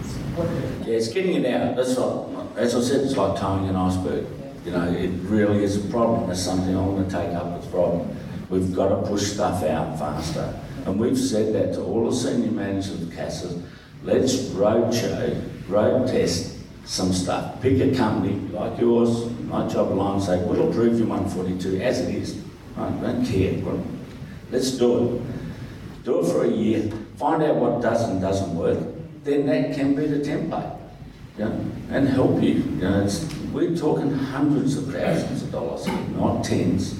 it's 0.00 0.16
working. 0.36 0.84
Yeah, 0.86 0.94
it's 0.96 1.08
getting 1.08 1.44
it 1.44 1.52
out. 1.52 1.76
That's 1.76 1.96
what, 1.96 2.28
as 2.56 2.74
I 2.74 2.80
said, 2.80 3.00
it's 3.02 3.16
like 3.16 3.38
towing 3.38 3.68
an 3.68 3.76
iceberg. 3.76 4.26
You 4.64 4.72
know, 4.72 4.84
it 4.92 5.10
really 5.24 5.64
is 5.64 5.84
a 5.84 5.88
problem. 5.88 6.28
That's 6.28 6.40
something 6.40 6.76
I 6.76 6.80
want 6.80 7.08
to 7.08 7.16
take 7.16 7.34
up 7.34 7.58
as 7.58 7.66
a 7.66 7.70
problem. 7.70 8.16
We've 8.50 8.74
got 8.74 8.88
to 8.88 9.08
push 9.08 9.22
stuff 9.22 9.62
out 9.62 9.98
faster. 9.98 10.58
And 10.84 10.98
we've 10.98 11.18
said 11.18 11.54
that 11.54 11.74
to 11.74 11.82
all 11.82 12.10
the 12.10 12.16
senior 12.16 12.50
managers 12.50 13.00
of 13.00 13.12
CASA. 13.12 13.62
Let's 14.02 14.42
road 14.50 14.92
show, 14.92 15.40
road 15.68 16.08
test 16.08 16.56
some 16.84 17.12
stuff. 17.12 17.60
Pick 17.62 17.80
a 17.80 17.94
company 17.94 18.48
like 18.48 18.80
yours, 18.80 19.30
my 19.42 19.68
job 19.68 19.92
line, 19.92 20.20
say, 20.20 20.42
we'll 20.42 20.68
approve 20.68 20.98
your 20.98 21.06
142 21.06 21.80
as 21.80 22.00
it 22.00 22.14
is. 22.14 22.42
I 22.76 22.90
don't 22.90 23.24
care. 23.24 23.62
Well, 23.64 23.84
let's 24.50 24.72
do 24.72 25.16
it. 25.16 26.04
Do 26.04 26.20
it 26.20 26.32
for 26.32 26.44
a 26.44 26.50
year. 26.50 26.90
Find 27.18 27.42
out 27.42 27.56
what 27.56 27.82
does 27.82 28.08
and 28.08 28.20
doesn't 28.20 28.56
work. 28.56 28.78
Then 29.22 29.46
that 29.46 29.74
can 29.76 29.94
be 29.94 30.06
the 30.06 30.18
template 30.18 30.78
you 31.38 31.44
know, 31.44 31.70
and 31.90 32.08
help 32.08 32.42
you. 32.42 32.54
You 32.54 32.80
know, 32.80 33.08
we're 33.52 33.76
talking 33.76 34.10
hundreds 34.12 34.76
of 34.76 34.92
thousands 34.92 35.42
of 35.42 35.52
dollars, 35.52 35.86
not 36.16 36.44
tens. 36.44 36.99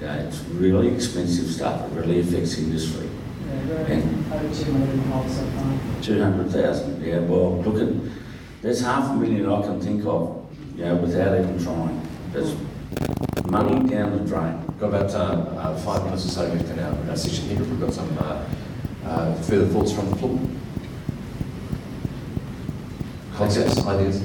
You 0.00 0.06
know, 0.06 0.14
it's 0.14 0.40
really 0.44 0.94
expensive 0.94 1.46
stuff. 1.46 1.90
It 1.90 1.94
really 1.96 2.20
affects 2.20 2.56
the 2.56 2.62
industry. 2.62 3.08
Yeah, 3.48 3.66
we're 3.66 3.76
And- 3.76 4.32
over 4.32 4.54
two 4.54 4.72
hundred 4.72 4.90
in 4.94 5.28
so 5.28 5.44
far. 5.44 6.02
Two 6.02 6.22
hundred 6.22 6.50
thousand. 6.50 7.02
Yeah. 7.04 7.18
Well, 7.20 7.60
look 7.62 7.82
at 7.82 7.94
there's 8.62 8.80
half 8.80 9.10
a 9.10 9.14
million 9.14 9.50
I 9.50 9.62
can 9.62 9.80
think 9.80 10.04
of. 10.06 10.44
You 10.76 10.84
know, 10.84 10.94
without 10.96 11.38
even 11.38 11.62
trying. 11.62 12.00
There's 12.32 12.54
money 13.46 13.88
down 13.88 14.16
the 14.16 14.24
drain. 14.24 14.62
Got 14.78 14.88
about 14.88 15.10
uh, 15.14 15.18
uh, 15.58 15.76
five 15.78 16.04
minutes 16.04 16.26
or 16.26 16.28
so 16.28 16.42
left 16.46 16.68
in 16.68 16.78
our, 16.78 17.10
our 17.10 17.16
session 17.16 17.48
here. 17.48 17.60
If 17.60 17.68
we've 17.68 17.80
got 17.80 17.92
some 17.92 18.16
uh, 18.18 18.44
uh, 19.04 19.34
further 19.42 19.66
thoughts 19.66 19.90
from 19.92 20.10
the 20.10 20.16
floor. 20.16 20.38
Concepts, 23.34 23.84
ideas? 23.86 24.22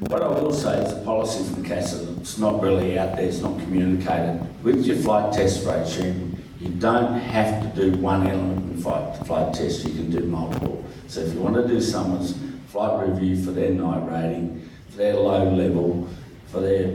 What 0.00 0.22
I 0.22 0.28
will 0.28 0.52
say 0.52 0.78
is 0.82 0.94
the 0.94 1.00
policy 1.04 1.44
from 1.52 1.62
CASA, 1.64 2.09
it's 2.20 2.36
not 2.36 2.62
really 2.62 2.98
out 2.98 3.16
there, 3.16 3.26
it's 3.26 3.40
not 3.40 3.58
communicated. 3.60 4.46
With 4.62 4.84
your 4.84 4.96
flight 4.96 5.32
test 5.32 5.66
regime, 5.66 6.42
you 6.60 6.68
don't 6.68 7.18
have 7.18 7.62
to 7.62 7.90
do 7.90 7.96
one 7.96 8.26
element 8.26 8.72
in 8.72 8.82
flight, 8.82 9.16
flight 9.26 9.54
test, 9.54 9.86
you 9.86 9.94
can 9.94 10.10
do 10.10 10.20
multiple. 10.20 10.84
So 11.08 11.20
if 11.20 11.32
you 11.32 11.40
want 11.40 11.56
to 11.56 11.66
do 11.66 11.80
someone's 11.80 12.34
flight 12.68 13.08
review 13.08 13.42
for 13.42 13.52
their 13.52 13.70
night 13.70 14.06
rating, 14.06 14.68
for 14.90 14.98
their 14.98 15.14
low 15.14 15.50
level, 15.50 16.08
for 16.48 16.60
their 16.60 16.94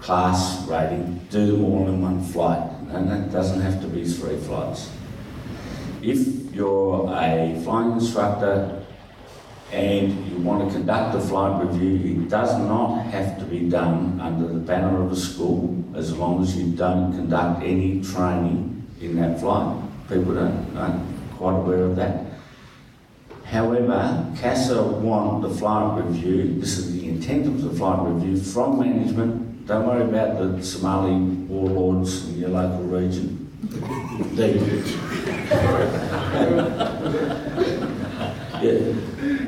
class 0.00 0.66
rating, 0.66 1.20
do 1.30 1.52
them 1.52 1.64
all 1.64 1.86
in 1.86 2.02
one 2.02 2.24
flight. 2.24 2.68
And 2.88 3.08
that 3.08 3.30
doesn't 3.30 3.60
have 3.60 3.80
to 3.82 3.86
be 3.86 4.04
three 4.04 4.36
flights. 4.38 4.90
If 6.02 6.52
you're 6.52 7.08
a 7.08 7.60
flying 7.62 7.92
instructor 7.92 8.79
and 9.72 10.30
you 10.30 10.38
want 10.38 10.68
to 10.68 10.74
conduct 10.74 11.14
a 11.14 11.20
flight 11.20 11.64
review, 11.64 12.22
it 12.22 12.28
does 12.28 12.58
not 12.58 13.02
have 13.04 13.38
to 13.38 13.44
be 13.44 13.68
done 13.68 14.20
under 14.20 14.48
the 14.48 14.58
banner 14.58 15.02
of 15.02 15.12
a 15.12 15.16
school 15.16 15.84
as 15.94 16.16
long 16.16 16.42
as 16.42 16.56
you 16.56 16.74
don't 16.76 17.12
conduct 17.12 17.62
any 17.62 18.02
training 18.02 18.84
in 19.00 19.16
that 19.16 19.38
flight. 19.38 19.80
People 20.08 20.34
don't, 20.34 20.76
aren't 20.76 21.02
quite 21.36 21.56
aware 21.56 21.84
of 21.84 21.96
that. 21.96 22.26
However, 23.44 24.32
CASA 24.36 24.82
want 24.82 25.42
the 25.42 25.50
flight 25.50 26.04
review, 26.04 26.60
this 26.60 26.78
is 26.78 26.92
the 26.92 27.08
intent 27.08 27.46
of 27.46 27.62
the 27.62 27.70
flight 27.70 28.06
review, 28.06 28.40
from 28.40 28.78
management. 28.78 29.66
Don't 29.66 29.86
worry 29.86 30.02
about 30.02 30.38
the 30.38 30.64
Somali 30.64 31.14
warlords 31.46 32.28
in 32.28 32.38
your 32.38 32.50
local 32.50 32.84
region. 32.84 33.48
They, 34.34 34.54
do. 34.54 34.60
yeah. 38.62 38.89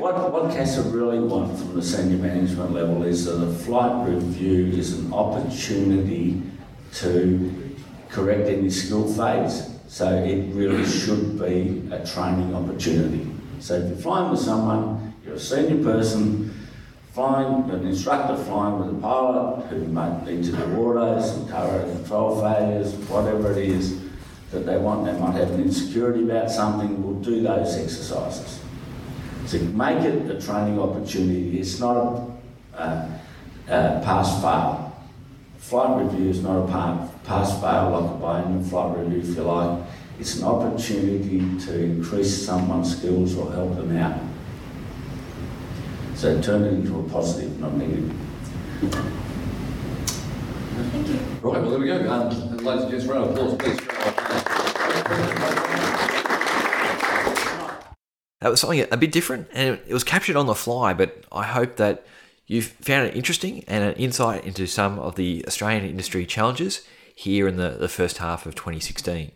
What, 0.03 0.33
what 0.33 0.51
CASA 0.51 0.81
really 0.89 1.19
want 1.19 1.57
from 1.57 1.75
the 1.75 1.81
senior 1.81 2.17
management 2.17 2.73
level 2.73 3.03
is 3.03 3.23
that 3.23 3.41
a 3.41 3.53
flight 3.53 4.09
review 4.09 4.77
is 4.77 4.99
an 4.99 5.13
opportunity 5.13 6.41
to 6.95 7.77
correct 8.09 8.49
any 8.49 8.69
skill 8.69 9.07
fades. 9.07 9.69
So 9.87 10.13
it 10.13 10.53
really 10.53 10.85
should 10.85 11.39
be 11.39 11.87
a 11.89 12.05
training 12.05 12.53
opportunity. 12.53 13.31
So 13.61 13.75
if 13.75 13.87
you're 13.87 13.97
flying 13.97 14.31
with 14.31 14.41
someone, 14.41 15.13
you're 15.23 15.35
a 15.35 15.39
senior 15.39 15.81
person, 15.81 16.53
flying, 17.13 17.69
an 17.69 17.87
instructor 17.87 18.35
flying 18.43 18.79
with 18.79 18.97
a 18.97 18.99
pilot 18.99 19.67
who 19.67 19.85
might 19.85 20.25
need 20.25 20.43
to 20.43 20.51
do 20.51 20.63
autos 20.81 21.29
and 21.29 21.47
turret 21.47 21.95
control 21.95 22.41
failures, 22.41 22.93
whatever 23.07 23.53
it 23.53 23.69
is 23.69 24.01
that 24.51 24.65
they 24.65 24.77
want, 24.77 25.05
they 25.05 25.17
might 25.17 25.35
have 25.35 25.51
an 25.51 25.61
insecurity 25.61 26.23
about 26.23 26.51
something, 26.51 27.01
we'll 27.01 27.23
do 27.23 27.41
those 27.41 27.77
exercises. 27.77 28.62
So 29.45 29.59
make 29.59 30.03
it 30.03 30.29
a 30.29 30.41
training 30.41 30.79
opportunity. 30.79 31.59
It's 31.59 31.79
not 31.79 31.97
a, 31.97 32.31
uh, 32.77 33.09
uh, 33.69 34.01
pass 34.01 34.41
fail. 34.41 34.91
Flight 35.57 36.03
review 36.03 36.29
is 36.29 36.41
not 36.41 36.63
a 36.63 36.67
pass 37.23 37.59
fail 37.61 37.91
like 37.91 38.11
a 38.11 38.15
biennial 38.15 38.63
flight 38.63 38.97
review, 38.97 39.19
if 39.19 39.35
you 39.35 39.43
like. 39.43 39.79
It's 40.19 40.37
an 40.37 40.45
opportunity 40.45 41.39
to 41.65 41.83
increase 41.83 42.45
someone's 42.45 42.97
skills 42.97 43.35
or 43.35 43.51
help 43.51 43.75
them 43.75 43.95
out. 43.97 44.19
So 46.15 46.39
turn 46.41 46.63
it 46.63 46.73
into 46.73 46.99
a 46.99 47.03
positive, 47.09 47.59
not 47.59 47.73
negative. 47.73 48.13
Right, 51.41 51.61
well, 51.61 51.69
there 51.69 51.79
we 51.79 51.87
go. 51.87 52.09
Um, 52.09 52.57
ladies 52.57 52.83
and 52.83 52.91
gents, 52.91 53.05
round 53.05 53.25
of 53.25 53.31
applause, 53.31 53.55
please. 53.57 53.79
That 58.43 58.49
was 58.49 58.59
something 58.59 58.85
a 58.91 58.97
bit 58.97 59.13
different, 59.13 59.47
and 59.53 59.79
it 59.87 59.93
was 59.93 60.03
captured 60.03 60.35
on 60.35 60.47
the 60.47 60.53
fly. 60.53 60.93
But 60.93 61.23
I 61.31 61.43
hope 61.43 61.77
that 61.77 62.05
you've 62.45 62.65
found 62.65 63.07
it 63.07 63.15
interesting 63.15 63.63
and 63.69 63.85
an 63.85 63.93
insight 63.93 64.43
into 64.43 64.67
some 64.67 64.99
of 64.99 65.15
the 65.15 65.45
Australian 65.47 65.85
industry 65.85 66.25
challenges 66.25 66.85
here 67.15 67.47
in 67.47 67.55
the, 67.55 67.69
the 67.69 67.87
first 67.87 68.17
half 68.17 68.45
of 68.45 68.53
2016. 68.53 69.31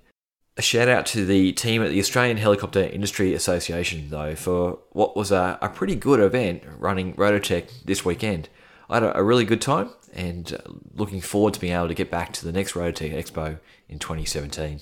A 0.57 0.61
shout 0.61 0.89
out 0.89 1.05
to 1.05 1.25
the 1.25 1.53
team 1.53 1.81
at 1.81 1.89
the 1.89 2.01
Australian 2.01 2.35
Helicopter 2.35 2.81
Industry 2.81 3.33
Association, 3.33 4.09
though, 4.09 4.35
for 4.35 4.79
what 4.91 5.15
was 5.15 5.31
a, 5.31 5.57
a 5.61 5.69
pretty 5.69 5.95
good 5.95 6.19
event 6.19 6.63
running 6.77 7.13
Rototech 7.13 7.85
this 7.85 8.03
weekend. 8.03 8.49
I 8.89 8.95
had 8.95 9.03
a, 9.03 9.19
a 9.19 9.23
really 9.23 9.45
good 9.45 9.61
time 9.61 9.91
and 10.11 10.51
uh, 10.51 10.69
looking 10.93 11.21
forward 11.21 11.53
to 11.53 11.61
being 11.61 11.71
able 11.71 11.87
to 11.87 11.93
get 11.93 12.11
back 12.11 12.33
to 12.33 12.45
the 12.45 12.51
next 12.51 12.73
Rototech 12.73 13.13
Expo 13.13 13.59
in 13.87 13.99
2017. 13.99 14.81